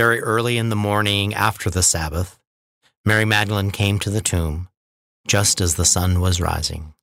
Very 0.01 0.19
early 0.21 0.57
in 0.57 0.69
the 0.69 0.75
morning 0.75 1.35
after 1.35 1.69
the 1.69 1.83
Sabbath, 1.83 2.39
Mary 3.05 3.23
Magdalene 3.23 3.69
came 3.69 3.99
to 3.99 4.09
the 4.09 4.19
tomb 4.19 4.67
just 5.27 5.61
as 5.61 5.75
the 5.75 5.85
sun 5.85 6.19
was 6.19 6.41
rising. 6.41 6.95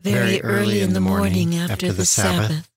Very 0.00 0.40
early 0.40 0.80
in 0.80 0.94
the 0.94 1.00
morning 1.02 1.54
after 1.56 1.92
the 1.92 2.06
Sabbath, 2.06 2.70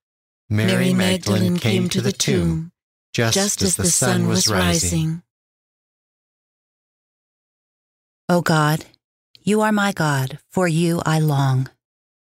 Mary 0.50 0.94
Magdalene 0.94 1.58
came 1.58 1.88
to 1.88 2.02
the 2.02 2.12
tomb 2.12 2.74
just 3.14 3.62
as 3.62 3.78
the 3.78 3.86
sun 3.86 4.28
was 4.28 4.50
rising. 4.50 5.24
O 8.28 8.42
God, 8.42 8.84
you 9.42 9.62
are 9.62 9.72
my 9.72 9.94
God, 9.94 10.40
for 10.52 10.68
you 10.68 11.02
I 11.06 11.20
long. 11.20 11.70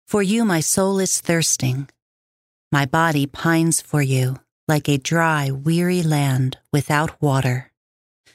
For 0.05 0.21
you, 0.21 0.45
my 0.45 0.59
soul 0.59 0.99
is 0.99 1.19
thirsting. 1.19 1.89
My 2.71 2.85
body 2.85 3.25
pines 3.25 3.81
for 3.81 4.03
you, 4.03 4.39
like 4.67 4.89
a 4.89 4.97
dry, 4.97 5.51
weary 5.51 6.01
land 6.01 6.57
without 6.71 7.21
water. 7.21 7.71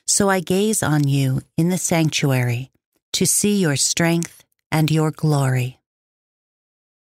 So 0.07 0.29
I 0.29 0.41
gaze 0.41 0.83
on 0.83 1.09
you 1.09 1.43
in 1.57 1.69
the 1.69 1.79
sanctuary 1.79 2.71
to 3.15 3.27
see 3.27 3.57
your 3.61 3.77
strength 3.77 4.45
and 4.71 4.91
your 4.91 5.11
glory. 5.11 5.81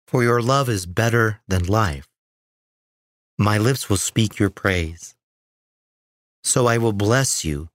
For 0.07 0.23
your 0.23 0.41
love 0.41 0.69
is 0.69 0.85
better 0.85 1.39
than 1.47 1.65
life. 1.65 2.07
My 3.37 3.57
lips 3.57 3.89
will 3.89 3.97
speak 3.97 4.39
your 4.39 4.49
praise. 4.49 5.15
So 6.43 6.67
I 6.67 6.77
will 6.77 6.93
bless 6.93 7.45
you 7.45 7.69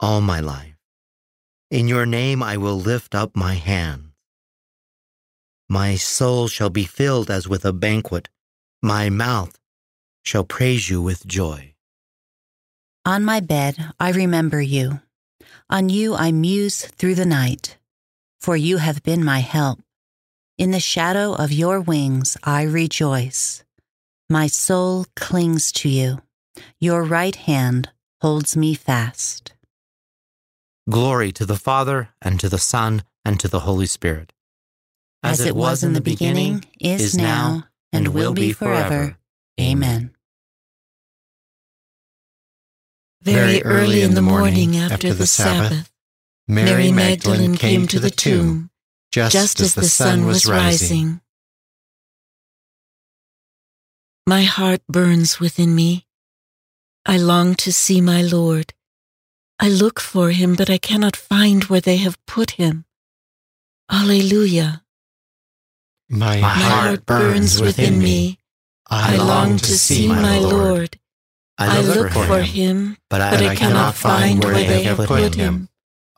all 0.00 0.20
my 0.20 0.40
life. 0.40 0.76
In 1.70 1.88
your 1.88 2.06
name 2.06 2.42
I 2.42 2.56
will 2.56 2.78
lift 2.78 3.14
up 3.14 3.36
my 3.36 3.54
hands. 3.54 4.02
My 5.68 5.96
soul 5.96 6.46
shall 6.46 6.70
be 6.70 6.84
filled 6.84 7.28
as 7.28 7.48
with 7.48 7.64
a 7.64 7.72
banquet. 7.72 8.28
My 8.82 9.10
mouth 9.10 9.58
shall 10.26 10.44
praise 10.44 10.90
you 10.90 11.00
with 11.00 11.26
joy. 11.26 11.72
On 13.04 13.24
my 13.24 13.38
bed, 13.38 13.92
I 14.00 14.10
remember 14.10 14.60
you. 14.60 15.00
On 15.70 15.88
you, 15.88 16.14
I 16.14 16.32
muse 16.32 16.84
through 16.86 17.14
the 17.14 17.24
night. 17.24 17.78
For 18.40 18.56
you 18.56 18.78
have 18.78 19.02
been 19.04 19.24
my 19.24 19.38
help. 19.38 19.78
In 20.58 20.72
the 20.72 20.80
shadow 20.80 21.34
of 21.34 21.52
your 21.52 21.80
wings, 21.80 22.36
I 22.42 22.62
rejoice. 22.62 23.62
My 24.28 24.48
soul 24.48 25.06
clings 25.14 25.70
to 25.72 25.88
you. 25.88 26.22
Your 26.80 27.04
right 27.04 27.36
hand 27.36 27.90
holds 28.20 28.56
me 28.56 28.74
fast. 28.74 29.52
Glory 30.90 31.30
to 31.32 31.46
the 31.46 31.56
Father, 31.56 32.08
and 32.20 32.40
to 32.40 32.48
the 32.48 32.58
Son, 32.58 33.04
and 33.24 33.38
to 33.38 33.48
the 33.48 33.60
Holy 33.60 33.86
Spirit. 33.86 34.32
As, 35.22 35.40
it 35.40 35.54
was 35.54 35.84
in 35.84 35.92
the 35.92 36.00
beginning, 36.00 36.64
is 36.80 37.16
now, 37.16 37.64
and 37.92 38.08
will 38.08 38.34
be 38.34 38.52
forever. 38.52 39.18
Amen. 39.60 40.15
Very 43.34 43.62
early 43.62 44.02
in 44.02 44.14
the 44.14 44.22
morning 44.22 44.76
after 44.76 45.12
the 45.12 45.26
Sabbath, 45.26 45.90
Mary 46.46 46.92
Magdalene 46.92 47.56
came 47.56 47.88
to 47.88 47.98
the 47.98 48.10
tomb 48.10 48.70
just 49.10 49.60
as 49.60 49.74
the 49.74 49.84
sun 49.84 50.26
was 50.26 50.46
rising. 50.46 51.20
My 54.28 54.42
heart 54.42 54.82
burns 54.88 55.40
within 55.40 55.74
me. 55.74 56.06
I 57.04 57.16
long 57.18 57.54
to 57.56 57.72
see 57.72 58.00
my 58.00 58.22
Lord. 58.22 58.74
I 59.58 59.68
look 59.70 59.98
for 59.98 60.30
him, 60.30 60.54
but 60.54 60.68
I 60.70 60.78
cannot 60.78 61.16
find 61.16 61.64
where 61.64 61.80
they 61.80 61.96
have 61.98 62.24
put 62.26 62.52
him. 62.52 62.84
Alleluia. 63.90 64.82
My, 66.08 66.40
My 66.40 66.48
heart 66.48 67.06
burns 67.06 67.60
within 67.60 67.98
me. 67.98 68.38
I 68.88 69.16
long 69.16 69.56
to 69.58 69.78
see 69.78 70.06
my 70.06 70.38
Lord. 70.38 71.00
I 71.58 71.80
look 71.80 72.12
for 72.12 72.42
him, 72.42 72.96
but 73.08 73.20
I 73.20 73.54
cannot 73.54 73.94
find 73.94 74.42
where 74.44 74.54
they 74.54 74.82
have 74.82 75.06
put 75.06 75.34
him. 75.34 75.68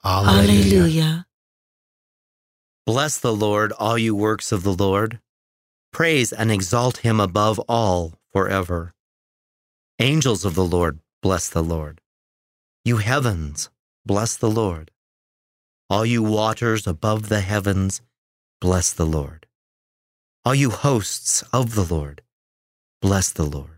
Alleluia. 0.05 1.27
Bless 2.87 3.19
the 3.19 3.35
Lord, 3.35 3.73
all 3.73 3.99
you 3.99 4.15
works 4.15 4.51
of 4.51 4.63
the 4.63 4.73
Lord. 4.73 5.21
Praise 5.93 6.33
and 6.33 6.51
exalt 6.51 6.99
him 6.99 7.21
above 7.21 7.59
all 7.69 8.15
forever. 8.33 8.95
Angels 9.99 10.45
of 10.45 10.55
the 10.55 10.65
Lord, 10.65 11.01
bless 11.23 11.49
the 11.49 11.63
Lord. 11.63 12.01
You 12.85 12.99
heavens, 12.99 13.71
bless 14.07 14.37
the 14.37 14.51
Lord. 14.51 14.91
All 15.91 16.07
you 16.07 16.23
waters 16.23 16.87
above 16.87 17.29
the 17.29 17.41
heavens, 17.41 18.01
bless 18.61 18.93
the 18.93 19.07
Lord. 19.07 19.47
All 20.45 20.55
you 20.55 20.71
hosts 20.71 21.43
of 21.53 21.75
the 21.75 21.85
Lord, 21.85 22.23
bless 23.03 23.31
the 23.31 23.45
Lord. 23.45 23.78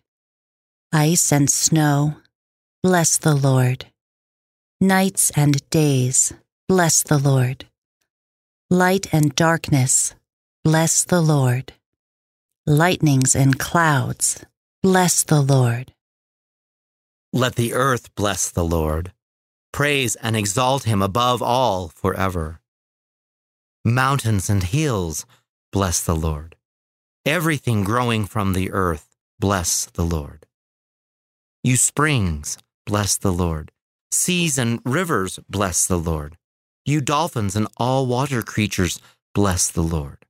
Ice 0.93 1.31
and 1.31 1.49
snow, 1.49 2.17
bless 2.83 3.17
the 3.17 3.33
Lord. 3.33 3.85
Nights 4.81 5.31
and 5.37 5.69
days, 5.69 6.33
bless 6.67 7.01
the 7.01 7.17
Lord. 7.17 7.65
Light 8.69 9.07
and 9.13 9.33
darkness, 9.33 10.15
bless 10.65 11.05
the 11.05 11.21
Lord. 11.21 11.71
Lightnings 12.67 13.37
and 13.37 13.57
clouds, 13.57 14.43
bless 14.83 15.23
the 15.23 15.39
Lord. 15.39 15.93
Let 17.31 17.55
the 17.55 17.73
earth 17.73 18.13
bless 18.15 18.49
the 18.49 18.65
Lord. 18.65 19.13
Praise 19.71 20.17
and 20.17 20.35
exalt 20.35 20.83
him 20.83 21.01
above 21.01 21.41
all 21.41 21.87
forever. 21.87 22.59
Mountains 23.85 24.49
and 24.49 24.63
hills, 24.63 25.25
bless 25.71 26.03
the 26.03 26.17
Lord. 26.17 26.57
Everything 27.25 27.85
growing 27.85 28.25
from 28.25 28.51
the 28.51 28.71
earth, 28.71 29.15
bless 29.39 29.85
the 29.85 30.03
Lord. 30.03 30.47
You 31.63 31.75
springs, 31.75 32.57
bless 32.87 33.17
the 33.17 33.31
Lord. 33.31 33.71
Seas 34.11 34.57
and 34.57 34.79
rivers, 34.83 35.39
bless 35.47 35.85
the 35.85 35.99
Lord. 35.99 36.37
You 36.85 37.01
dolphins 37.01 37.55
and 37.55 37.67
all 37.77 38.07
water 38.07 38.41
creatures, 38.41 38.99
bless 39.35 39.69
the 39.69 39.83
Lord. 39.83 40.25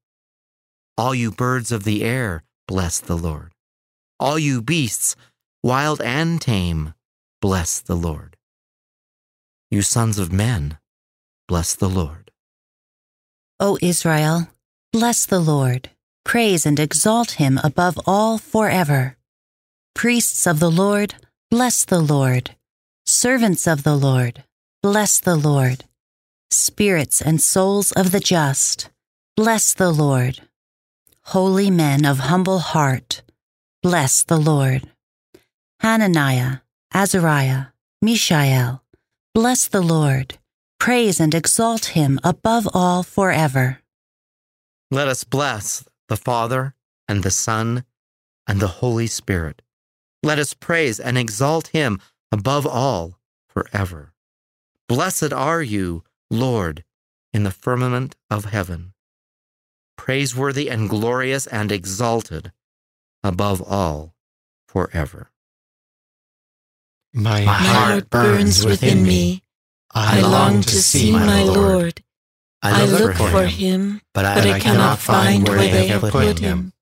All 0.97 1.15
you 1.15 1.31
birds 1.31 1.71
of 1.71 1.85
the 1.85 2.03
air, 2.03 2.43
bless 2.67 2.99
the 2.99 3.17
Lord. 3.17 3.53
All 4.19 4.37
you 4.37 4.61
beasts, 4.61 5.15
wild 5.63 6.01
and 6.01 6.41
tame, 6.41 6.93
bless 7.41 7.79
the 7.79 7.95
Lord. 7.95 8.35
You 9.69 9.81
sons 9.81 10.19
of 10.19 10.33
men, 10.33 10.79
bless 11.47 11.75
the 11.75 11.89
Lord. 11.89 12.29
O 13.57 13.77
Israel, 13.81 14.49
bless 14.91 15.25
the 15.25 15.39
Lord. 15.39 15.91
Praise 16.25 16.65
and 16.65 16.77
exalt 16.77 17.31
him 17.31 17.57
above 17.63 17.97
all 18.05 18.37
forever. 18.37 19.15
Priests 19.95 20.47
of 20.47 20.59
the 20.59 20.71
Lord, 20.71 21.15
bless 21.49 21.85
the 21.85 21.99
Lord. 21.99 22.55
Servants 23.05 23.67
of 23.67 23.83
the 23.83 23.95
Lord, 23.95 24.43
bless 24.81 25.19
the 25.19 25.35
Lord. 25.35 25.85
Spirits 26.49 27.21
and 27.21 27.41
souls 27.41 27.91
of 27.91 28.11
the 28.11 28.19
just, 28.19 28.89
bless 29.37 29.73
the 29.73 29.91
Lord. 29.91 30.41
Holy 31.25 31.69
men 31.69 32.05
of 32.05 32.19
humble 32.19 32.59
heart, 32.59 33.21
bless 33.83 34.23
the 34.23 34.37
Lord. 34.37 34.89
Hananiah, 35.81 36.57
Azariah, 36.93 37.67
Mishael, 38.01 38.83
bless 39.33 39.67
the 39.67 39.81
Lord. 39.81 40.39
Praise 40.79 41.19
and 41.19 41.35
exalt 41.35 41.93
him 41.97 42.19
above 42.23 42.67
all 42.73 43.03
forever. 43.03 43.79
Let 44.89 45.07
us 45.07 45.23
bless 45.23 45.85
the 46.09 46.17
Father 46.17 46.75
and 47.07 47.23
the 47.23 47.31
Son 47.31 47.85
and 48.47 48.59
the 48.59 48.81
Holy 48.81 49.07
Spirit. 49.07 49.61
Let 50.23 50.39
us 50.39 50.53
praise 50.53 50.99
and 50.99 51.17
exalt 51.17 51.67
him 51.67 51.99
above 52.31 52.67
all 52.67 53.19
forever. 53.49 54.13
Blessed 54.87 55.33
are 55.33 55.61
you, 55.63 56.03
Lord, 56.29 56.83
in 57.33 57.43
the 57.43 57.51
firmament 57.51 58.15
of 58.29 58.45
heaven, 58.45 58.93
praiseworthy 59.97 60.69
and 60.69 60.89
glorious 60.89 61.47
and 61.47 61.71
exalted 61.71 62.51
above 63.23 63.61
all 63.61 64.15
forever. 64.67 65.31
My, 67.13 67.43
My 67.43 67.53
heart 67.53 68.09
burns 68.09 68.65
within 68.65 69.03
me. 69.03 69.43
I 69.93 70.21
long 70.21 70.61
to 70.61 70.75
see 70.81 71.11
my 71.11 71.43
Lord. 71.43 72.03
I 72.61 72.85
look 72.85 73.15
for 73.15 73.45
him, 73.47 74.01
but 74.13 74.25
I 74.25 74.59
cannot 74.59 74.99
find 74.99 75.47
where 75.47 75.57
they 75.57 75.87
have 75.87 76.01
put 76.11 76.39
him. 76.39 76.73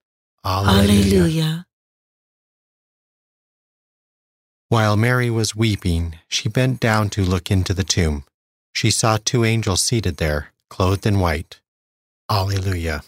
Alleluia. 0.43 1.65
While 4.70 4.97
Mary 4.97 5.32
was 5.32 5.55
weeping, 5.55 6.20
she 6.28 6.47
bent 6.47 6.80
down 6.80 7.09
to 7.11 7.24
look 7.24 7.49
into 7.49 7.74
the 7.74 7.84
tomb. 7.84 8.24
She 8.72 8.91
saw 8.91 9.17
two 9.17 9.43
angels 9.43 9.82
seated 9.82 10.17
there, 10.17 10.53
clothed 10.70 11.07
in 11.07 11.20
white. 11.20 11.59
Alleluia. 12.30 13.01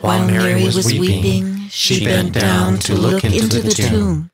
While 0.00 0.26
Mary 0.26 0.64
was 0.64 0.86
weeping, 0.86 1.68
she 1.68 2.02
bent 2.02 2.32
down 2.32 2.78
to 2.78 2.94
look 2.94 3.24
into 3.24 3.60
the 3.60 3.72
tomb. 3.72 4.30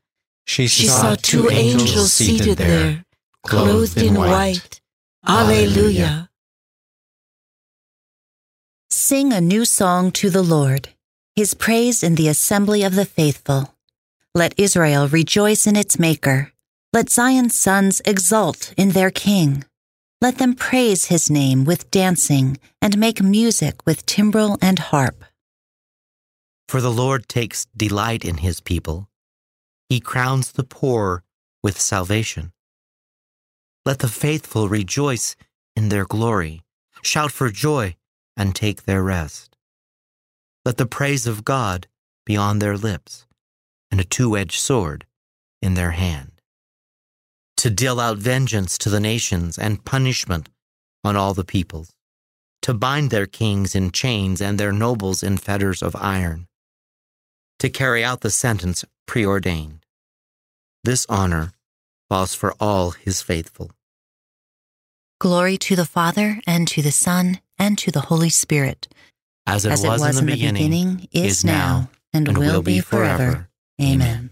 She 0.46 0.68
She 0.68 0.86
saw 0.86 1.16
two 1.16 1.50
angels 1.50 2.12
seated 2.12 2.58
there, 2.58 3.04
clothed 3.44 3.98
in 4.00 4.14
white. 4.14 4.80
Alleluia. 5.26 6.30
Sing 8.88 9.32
a 9.32 9.40
new 9.40 9.64
song 9.64 10.12
to 10.12 10.30
the 10.30 10.42
Lord. 10.42 10.90
his 11.34 11.54
praise 11.54 12.02
in 12.04 12.14
the 12.16 12.28
assembly 12.28 12.82
of 12.84 12.94
the 12.94 13.04
faithful. 13.04 13.74
Let 14.32 14.54
Israel 14.56 15.08
rejoice 15.08 15.66
in 15.66 15.74
its 15.74 15.98
Maker. 15.98 16.52
Let 16.92 17.10
Zion's 17.10 17.56
sons 17.56 18.00
exult 18.04 18.72
in 18.76 18.90
their 18.90 19.10
King. 19.10 19.64
Let 20.20 20.38
them 20.38 20.54
praise 20.54 21.06
his 21.06 21.28
name 21.28 21.64
with 21.64 21.90
dancing 21.90 22.58
and 22.80 22.96
make 22.96 23.20
music 23.20 23.84
with 23.84 24.06
timbrel 24.06 24.56
and 24.62 24.78
harp. 24.78 25.24
For 26.68 26.80
the 26.80 26.92
Lord 26.92 27.28
takes 27.28 27.66
delight 27.76 28.24
in 28.24 28.36
his 28.36 28.60
people. 28.60 29.08
He 29.88 29.98
crowns 29.98 30.52
the 30.52 30.62
poor 30.62 31.24
with 31.64 31.80
salvation. 31.80 32.52
Let 33.84 33.98
the 33.98 34.08
faithful 34.08 34.68
rejoice 34.68 35.34
in 35.74 35.88
their 35.88 36.04
glory, 36.04 36.62
shout 37.02 37.32
for 37.32 37.50
joy, 37.50 37.96
and 38.36 38.54
take 38.54 38.84
their 38.84 39.02
rest. 39.02 39.56
Let 40.64 40.76
the 40.76 40.86
praise 40.86 41.26
of 41.26 41.44
God 41.44 41.88
be 42.24 42.36
on 42.36 42.60
their 42.60 42.76
lips, 42.76 43.26
and 43.90 44.00
a 44.00 44.04
two 44.04 44.36
edged 44.36 44.60
sword 44.60 45.06
in 45.60 45.74
their 45.74 45.92
hand, 45.92 46.32
to 47.56 47.70
deal 47.70 48.00
out 48.00 48.18
vengeance 48.18 48.78
to 48.78 48.88
the 48.88 49.00
nations 49.00 49.58
and 49.58 49.84
punishment 49.84 50.48
on 51.04 51.16
all 51.16 51.34
the 51.34 51.44
peoples, 51.44 51.92
to 52.62 52.74
bind 52.74 53.10
their 53.10 53.26
kings 53.26 53.74
in 53.74 53.90
chains 53.90 54.40
and 54.40 54.58
their 54.58 54.72
nobles 54.72 55.22
in 55.22 55.36
fetters 55.36 55.82
of 55.82 55.96
iron, 55.96 56.46
to 57.58 57.68
carry 57.68 58.04
out 58.04 58.20
the 58.20 58.30
sentence 58.30 58.84
preordained. 59.06 59.84
This 60.84 61.04
honor 61.08 61.52
falls 62.08 62.34
for 62.34 62.54
all 62.58 62.92
his 62.92 63.20
faithful. 63.22 63.70
Glory 65.18 65.58
to 65.58 65.76
the 65.76 65.84
Father, 65.84 66.40
and 66.46 66.66
to 66.68 66.80
the 66.80 66.92
Son, 66.92 67.40
and 67.58 67.76
to 67.76 67.90
the 67.90 68.00
Holy 68.00 68.30
Spirit. 68.30 68.88
As 69.46 69.66
it, 69.66 69.72
As 69.72 69.84
was, 69.84 70.18
in 70.18 70.24
the 70.24 70.32
beginning, 70.32 71.08
is 71.12 71.44
now, 71.44 71.90
and, 72.14 72.38
will 72.38 72.62
be 72.62 72.80
forever. 72.80 73.49
Amen. 73.80 74.30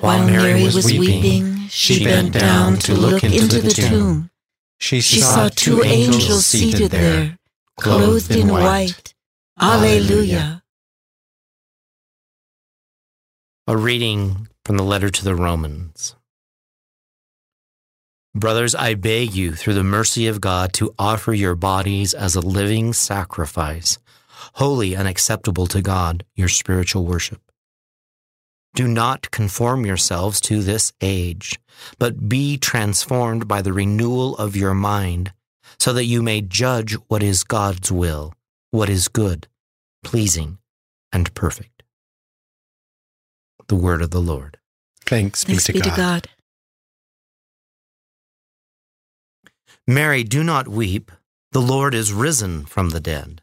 While 0.00 0.26
Mary 0.26 0.64
was 0.64 0.84
weeping, 0.84 1.68
she 1.68 2.04
bent 2.04 2.32
down 2.32 2.78
to 2.78 2.94
look 2.94 3.22
into 3.22 3.60
the 3.60 3.70
tomb. 3.70 4.30
She 4.78 5.00
She 5.00 5.20
saw 5.20 5.48
two 5.48 5.82
angels 5.82 6.46
seated 6.46 6.90
there, 6.90 7.38
clothed 7.76 8.34
in 8.34 8.48
white. 8.48 9.14
Alleluia. 9.60 10.62
A 13.66 13.76
reading 13.76 14.48
from 14.64 14.76
the 14.76 14.84
letter 14.84 15.10
to 15.10 15.24
the 15.24 15.34
Romans. 15.34 16.14
Brothers, 18.34 18.74
I 18.74 18.94
beg 18.94 19.34
you, 19.34 19.54
through 19.54 19.74
the 19.74 19.82
mercy 19.82 20.28
of 20.28 20.40
God, 20.40 20.72
to 20.74 20.94
offer 20.98 21.34
your 21.34 21.56
bodies 21.56 22.14
as 22.14 22.36
a 22.36 22.40
living 22.40 22.92
sacrifice, 22.92 23.98
holy 24.54 24.94
and 24.94 25.08
acceptable 25.08 25.66
to 25.66 25.82
God, 25.82 26.24
your 26.36 26.48
spiritual 26.48 27.04
worship. 27.04 27.47
Do 28.78 28.86
not 28.86 29.32
conform 29.32 29.84
yourselves 29.84 30.40
to 30.42 30.62
this 30.62 30.92
age, 31.00 31.58
but 31.98 32.28
be 32.28 32.56
transformed 32.56 33.48
by 33.48 33.60
the 33.60 33.72
renewal 33.72 34.36
of 34.36 34.54
your 34.54 34.72
mind, 34.72 35.32
so 35.80 35.92
that 35.92 36.04
you 36.04 36.22
may 36.22 36.42
judge 36.42 36.92
what 37.08 37.20
is 37.20 37.42
God's 37.42 37.90
will, 37.90 38.34
what 38.70 38.88
is 38.88 39.08
good, 39.08 39.48
pleasing, 40.04 40.58
and 41.10 41.34
perfect. 41.34 41.82
The 43.66 43.74
word 43.74 44.00
of 44.00 44.12
the 44.12 44.20
Lord. 44.20 44.58
Thanks, 45.04 45.42
Thanks 45.42 45.66
be 45.66 45.80
to 45.80 45.90
God. 45.90 46.28
Mary, 49.88 50.22
do 50.22 50.44
not 50.44 50.68
weep. 50.68 51.10
The 51.50 51.62
Lord 51.62 51.96
is 51.96 52.12
risen 52.12 52.64
from 52.64 52.90
the 52.90 53.00
dead. 53.00 53.42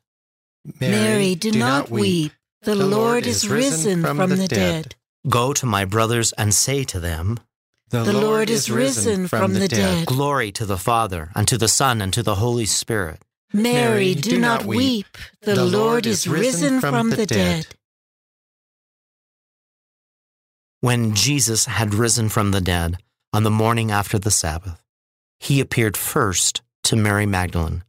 Mary, 0.80 1.36
do 1.36 1.52
not 1.52 1.90
weep. 1.90 2.32
The 2.62 2.76
Lord 2.76 3.28
is 3.28 3.50
risen 3.50 4.02
from 4.02 4.30
the 4.30 4.48
dead. 4.48 4.96
Go 5.28 5.54
to 5.54 5.66
my 5.66 5.86
brothers 5.86 6.34
and 6.34 6.54
say 6.54 6.84
to 6.86 7.00
them, 7.00 7.40
The 7.90 8.14
Lord 8.14 8.50
is 8.50 8.70
risen 8.70 9.28
from 9.28 9.54
the 9.54 9.68
dead. 9.68 10.06
Glory 10.06 10.52
to 10.54 10.66
the 10.66 10.78
Father, 10.78 11.32
and 11.36 11.48
to 11.48 11.58
the 11.58 11.68
Son, 11.68 12.02
and 12.02 12.14
to 12.14 12.22
the 12.22 12.36
Holy 12.36 12.66
Spirit. 12.66 13.22
Mary, 13.52 14.14
do 14.14 14.38
not 14.38 14.66
weep. 14.66 15.18
The 15.42 15.66
Lord 15.66 16.06
is 16.06 16.28
risen 16.28 16.82
from 16.82 17.10
the 17.10 17.26
dead. 17.26 17.68
When 20.82 21.16
Jesus 21.16 21.66
had 21.66 21.96
risen 21.96 22.30
from 22.30 22.52
the 22.52 22.62
dead 22.62 22.98
on 23.34 23.44
the 23.44 23.50
morning 23.52 23.90
after 23.90 24.20
the 24.20 24.30
Sabbath, 24.30 24.82
he 25.40 25.60
appeared 25.60 25.98
first 25.98 26.62
to 26.84 26.96
Mary 26.96 27.26
Magdalene, 27.26 27.84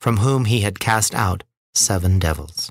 from 0.00 0.18
whom 0.18 0.44
he 0.44 0.60
had 0.60 0.78
cast 0.78 1.14
out 1.14 1.44
seven 1.74 2.18
devils. 2.18 2.70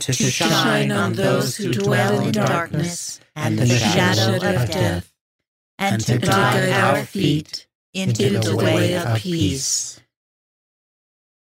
to 0.00 0.12
shine 0.12 0.92
on 0.92 1.14
those 1.14 1.56
who 1.56 1.72
dwell 1.72 2.20
in 2.20 2.32
darkness 2.32 3.20
and 3.34 3.58
the 3.58 3.66
shadow 3.66 4.36
of 4.36 4.70
death, 4.70 5.12
and 5.78 6.00
to 6.04 6.18
guide 6.18 6.70
our 6.70 7.04
feet 7.04 7.66
into 7.94 8.38
the 8.38 8.56
way 8.56 8.96
of 8.96 9.18
peace. 9.18 10.00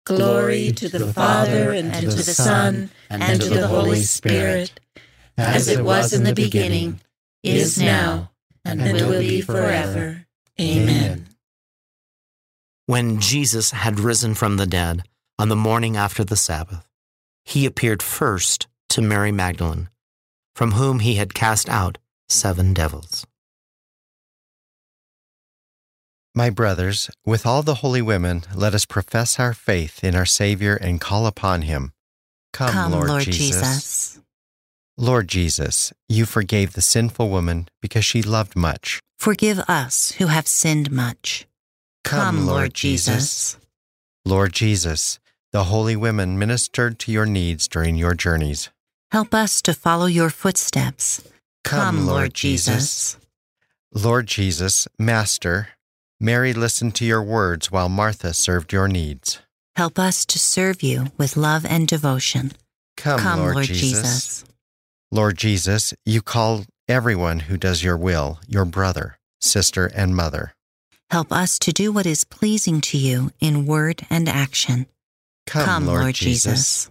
Glory 0.04 0.72
to 0.72 0.88
the 0.88 1.12
Father, 1.12 1.72
and 1.72 1.92
to 1.94 2.06
the 2.06 2.22
Son, 2.22 2.90
and 3.10 3.40
to 3.40 3.48
the 3.48 3.68
Holy 3.68 4.02
Spirit, 4.02 4.80
as 5.36 5.68
it 5.68 5.84
was 5.84 6.12
in 6.12 6.24
the 6.24 6.34
beginning, 6.34 7.00
is 7.42 7.78
now, 7.78 8.30
and 8.64 8.82
will 8.82 9.20
be 9.20 9.40
forever. 9.40 10.26
Amen. 10.60 11.26
When 12.86 13.20
Jesus 13.20 13.70
had 13.70 14.00
risen 14.00 14.34
from 14.34 14.56
the 14.56 14.66
dead 14.66 15.02
on 15.38 15.50
the 15.50 15.56
morning 15.56 15.96
after 15.96 16.24
the 16.24 16.36
Sabbath, 16.36 16.88
he 17.48 17.64
appeared 17.64 18.02
first 18.02 18.66
to 18.90 19.00
Mary 19.00 19.32
Magdalene, 19.32 19.88
from 20.54 20.72
whom 20.72 20.98
he 20.98 21.14
had 21.14 21.32
cast 21.32 21.66
out 21.70 21.96
seven 22.28 22.74
devils. 22.74 23.26
My 26.34 26.50
brothers, 26.50 27.10
with 27.24 27.46
all 27.46 27.62
the 27.62 27.76
holy 27.76 28.02
women, 28.02 28.42
let 28.54 28.74
us 28.74 28.84
profess 28.84 29.40
our 29.40 29.54
faith 29.54 30.04
in 30.04 30.14
our 30.14 30.26
Savior 30.26 30.76
and 30.76 31.00
call 31.00 31.26
upon 31.26 31.62
him. 31.62 31.92
Come, 32.52 32.70
Come, 32.70 32.92
Lord, 32.92 33.08
Lord 33.08 33.22
Jesus. 33.22 33.38
Jesus. 33.38 34.20
Lord 34.98 35.26
Jesus, 35.26 35.92
you 36.06 36.26
forgave 36.26 36.74
the 36.74 36.82
sinful 36.82 37.30
woman 37.30 37.68
because 37.80 38.04
she 38.04 38.20
loved 38.20 38.56
much. 38.56 39.00
Forgive 39.18 39.58
us 39.60 40.12
who 40.18 40.26
have 40.26 40.46
sinned 40.46 40.90
much. 40.90 41.46
Come, 42.04 42.46
Lord 42.46 42.74
Jesus. 42.74 43.56
Lord 44.26 44.52
Jesus, 44.52 45.18
the 45.52 45.64
holy 45.64 45.96
women 45.96 46.38
ministered 46.38 46.98
to 47.00 47.12
your 47.12 47.26
needs 47.26 47.68
during 47.68 47.96
your 47.96 48.14
journeys. 48.14 48.70
Help 49.10 49.32
us 49.32 49.62
to 49.62 49.72
follow 49.72 50.06
your 50.06 50.30
footsteps. 50.30 51.22
Come, 51.64 52.06
Lord 52.06 52.34
Jesus. 52.34 53.16
Lord 53.92 54.26
Jesus, 54.26 54.86
Master, 54.98 55.68
Mary 56.20 56.52
listened 56.52 56.94
to 56.96 57.06
your 57.06 57.22
words 57.22 57.72
while 57.72 57.88
Martha 57.88 58.34
served 58.34 58.72
your 58.72 58.88
needs. 58.88 59.40
Help 59.76 59.98
us 59.98 60.26
to 60.26 60.38
serve 60.38 60.82
you 60.82 61.06
with 61.16 61.36
love 61.36 61.64
and 61.64 61.88
devotion. 61.88 62.52
Come, 62.96 63.20
Come 63.20 63.38
Lord, 63.38 63.54
Lord 63.54 63.66
Jesus. 63.66 64.02
Jesus. 64.02 64.44
Lord 65.10 65.38
Jesus, 65.38 65.94
you 66.04 66.20
call 66.20 66.64
everyone 66.88 67.40
who 67.40 67.56
does 67.56 67.82
your 67.82 67.96
will 67.96 68.40
your 68.46 68.64
brother, 68.64 69.18
sister, 69.40 69.86
and 69.94 70.14
mother. 70.14 70.52
Help 71.10 71.32
us 71.32 71.58
to 71.60 71.72
do 71.72 71.90
what 71.92 72.04
is 72.04 72.24
pleasing 72.24 72.82
to 72.82 72.98
you 72.98 73.30
in 73.40 73.64
word 73.64 74.04
and 74.10 74.28
action. 74.28 74.86
Come, 75.48 75.86
Lord, 75.86 76.14
Jesus. 76.14 76.90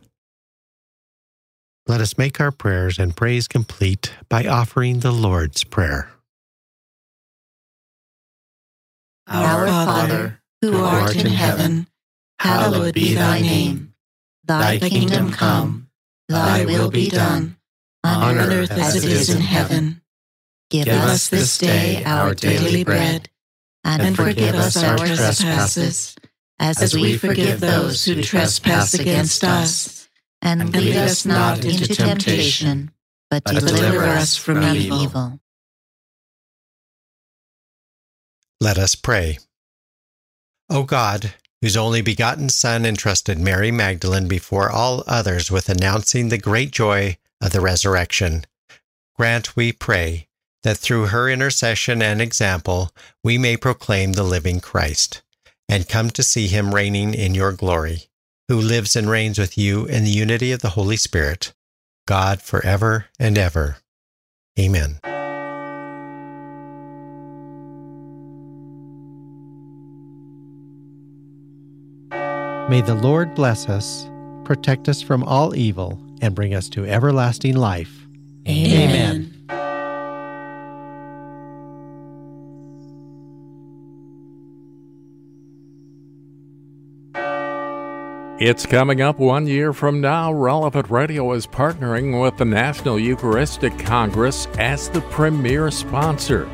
Let 1.88 2.02
us 2.02 2.18
make 2.18 2.42
our 2.42 2.52
prayers 2.52 3.00
and 3.00 3.16
praise 3.16 3.48
complete 3.48 4.14
by 4.28 4.46
offering 4.46 5.00
the 5.00 5.12
Lord's 5.12 5.64
Prayer. 5.64 6.12
Our 9.28 9.68
Father, 9.68 10.42
who 10.62 10.84
art 10.84 11.16
in 11.16 11.28
heaven, 11.28 11.88
hallowed 12.40 12.94
be 12.94 13.14
thy 13.14 13.42
name. 13.42 13.94
Thy 14.44 14.80
kingdom 14.80 15.32
come, 15.32 15.90
thy 16.28 16.66
will 16.66 16.90
be 16.90 17.10
done, 17.10 17.58
on 18.04 18.38
earth 18.38 18.72
as 18.72 18.96
it 18.96 19.10
is 19.10 19.30
in 19.30 19.42
heaven. 19.42 20.02
Give 20.70 20.88
us 20.88 21.30
this 21.30 21.58
day 21.58 22.04
our 22.06 22.34
daily 22.34 22.84
bread, 22.84 23.30
and 23.84 24.16
forgive 24.16 24.56
us 24.56 24.82
our 24.82 24.98
trespasses, 24.98 26.16
as 26.60 26.96
we 26.96 27.18
forgive 27.18 27.60
those 27.60 28.06
who 28.06 28.22
trespass 28.22 28.94
against 28.94 29.44
us. 29.44 30.10
And 30.42 30.72
lead 30.74 30.96
us 30.96 31.26
not 31.26 31.66
into 31.66 31.88
temptation, 31.88 32.92
but 33.30 33.44
deliver 33.44 34.04
us 34.04 34.38
from 34.38 34.64
evil. 34.64 35.40
Let 38.62 38.78
us 38.78 38.96
pray. 38.96 39.40
O 40.70 40.84
God, 40.84 41.34
whose 41.62 41.78
only 41.78 42.02
begotten 42.02 42.50
Son 42.50 42.86
entrusted 42.86 43.40
Mary 43.40 43.72
Magdalene 43.72 44.28
before 44.28 44.70
all 44.70 45.04
others 45.08 45.50
with 45.50 45.70
announcing 45.70 46.30
the 46.30 46.38
great 46.38 46.72
joy 46.72 47.18
of 47.42 47.52
the 47.52 47.62
resurrection, 47.62 48.46
grant, 49.16 49.56
we 49.56 49.72
pray, 49.72 50.28
that 50.64 50.78
through 50.78 51.08
her 51.08 51.30
intercession 51.30 52.02
and 52.02 52.22
example 52.22 52.92
we 53.24 53.38
may 53.38 53.58
proclaim 53.58 54.14
the 54.14 54.24
living 54.24 54.60
Christ, 54.60 55.22
and 55.70 55.88
come 55.88 56.10
to 56.12 56.24
see 56.24 56.48
him 56.48 56.74
reigning 56.74 57.14
in 57.14 57.36
your 57.36 57.52
glory, 57.52 58.04
who 58.48 58.60
lives 58.60 58.96
and 58.96 59.10
reigns 59.10 59.38
with 59.38 59.58
you 59.58 59.86
in 59.86 60.04
the 60.04 60.10
unity 60.10 60.52
of 60.52 60.62
the 60.62 60.72
Holy 60.72 60.98
Spirit, 60.98 61.54
God 62.08 62.42
forever 62.42 63.08
and 63.20 63.38
ever. 63.38 63.78
Amen. 64.60 65.00
May 72.70 72.82
the 72.82 72.96
Lord 72.96 73.34
bless 73.34 73.70
us, 73.70 74.10
protect 74.44 74.90
us 74.90 75.02
from 75.02 75.24
all 75.24 75.56
evil, 75.56 75.98
and 76.22 76.36
bring 76.36 76.54
us 76.54 76.68
to 76.70 76.86
everlasting 76.86 77.56
life. 77.56 78.08
Amen. 78.48 79.37
It's 88.40 88.68
coming 88.68 89.02
up 89.02 89.18
one 89.18 89.48
year 89.48 89.74
from 89.74 90.00
now. 90.00 90.32
Relevant 90.32 90.92
Radio 90.92 91.32
is 91.32 91.48
partnering 91.48 92.22
with 92.22 92.38
the 92.38 92.46
National 92.46 93.00
Eucharistic 93.00 93.80
Congress 93.80 94.46
as 94.60 94.90
the 94.90 95.02
premier 95.02 95.72
sponsor. 95.72 96.48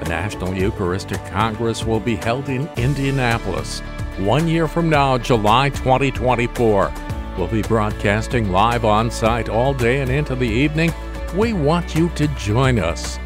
The 0.00 0.10
National 0.10 0.54
Eucharistic 0.54 1.24
Congress 1.28 1.86
will 1.86 2.00
be 2.00 2.16
held 2.16 2.50
in 2.50 2.68
Indianapolis 2.76 3.80
one 4.18 4.46
year 4.46 4.68
from 4.68 4.90
now, 4.90 5.16
July 5.16 5.70
2024. 5.70 6.92
We'll 7.38 7.46
be 7.46 7.62
broadcasting 7.62 8.52
live 8.52 8.84
on 8.84 9.10
site 9.10 9.48
all 9.48 9.72
day 9.72 10.02
and 10.02 10.10
into 10.10 10.34
the 10.34 10.44
evening. 10.44 10.92
We 11.34 11.54
want 11.54 11.94
you 11.94 12.10
to 12.10 12.26
join 12.36 12.78
us. 12.78 13.18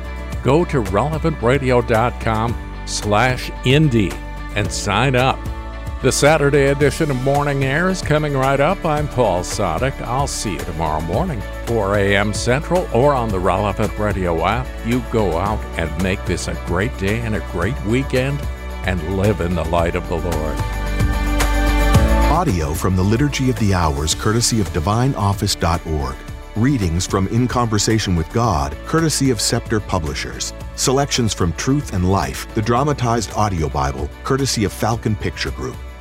Go 0.44 0.64
to 0.66 0.80
relevantradio.com 0.80 2.84
slash 2.86 3.50
Indy 3.64 4.12
and 4.54 4.70
sign 4.70 5.16
up. 5.16 5.40
The 6.02 6.12
Saturday 6.12 6.66
edition 6.66 7.10
of 7.10 7.20
Morning 7.24 7.64
Air 7.64 7.88
is 7.88 8.02
coming 8.02 8.34
right 8.34 8.60
up. 8.60 8.84
I'm 8.84 9.08
Paul 9.08 9.40
Sadek. 9.40 9.98
I'll 10.02 10.26
see 10.26 10.52
you 10.52 10.58
tomorrow 10.58 11.00
morning, 11.00 11.40
4 11.64 11.96
a.m. 11.96 12.34
Central, 12.34 12.86
or 12.92 13.14
on 13.14 13.30
the 13.30 13.40
Relevant 13.40 13.98
Radio 13.98 14.44
app. 14.44 14.66
You 14.84 15.02
go 15.10 15.38
out 15.38 15.58
and 15.78 16.02
make 16.02 16.22
this 16.26 16.48
a 16.48 16.54
great 16.66 16.96
day 16.98 17.20
and 17.20 17.34
a 17.34 17.40
great 17.50 17.82
weekend 17.86 18.38
and 18.84 19.16
live 19.16 19.40
in 19.40 19.54
the 19.54 19.64
light 19.64 19.96
of 19.96 20.06
the 20.10 20.16
Lord. 20.16 20.58
Audio 22.30 22.74
from 22.74 22.94
the 22.94 23.02
Liturgy 23.02 23.48
of 23.48 23.58
the 23.58 23.72
Hours, 23.72 24.14
courtesy 24.14 24.60
of 24.60 24.68
DivineOffice.org. 24.74 26.14
Readings 26.56 27.06
from 27.06 27.26
In 27.28 27.48
Conversation 27.48 28.14
with 28.14 28.30
God, 28.34 28.76
courtesy 28.84 29.30
of 29.30 29.40
Scepter 29.40 29.80
Publishers. 29.80 30.52
Selections 30.74 31.32
from 31.32 31.54
Truth 31.54 31.94
and 31.94 32.12
Life, 32.12 32.54
the 32.54 32.62
dramatized 32.62 33.32
audio 33.32 33.70
Bible, 33.70 34.10
courtesy 34.24 34.64
of 34.64 34.74
Falcon 34.74 35.16
Picture 35.16 35.50
Group. 35.52 35.76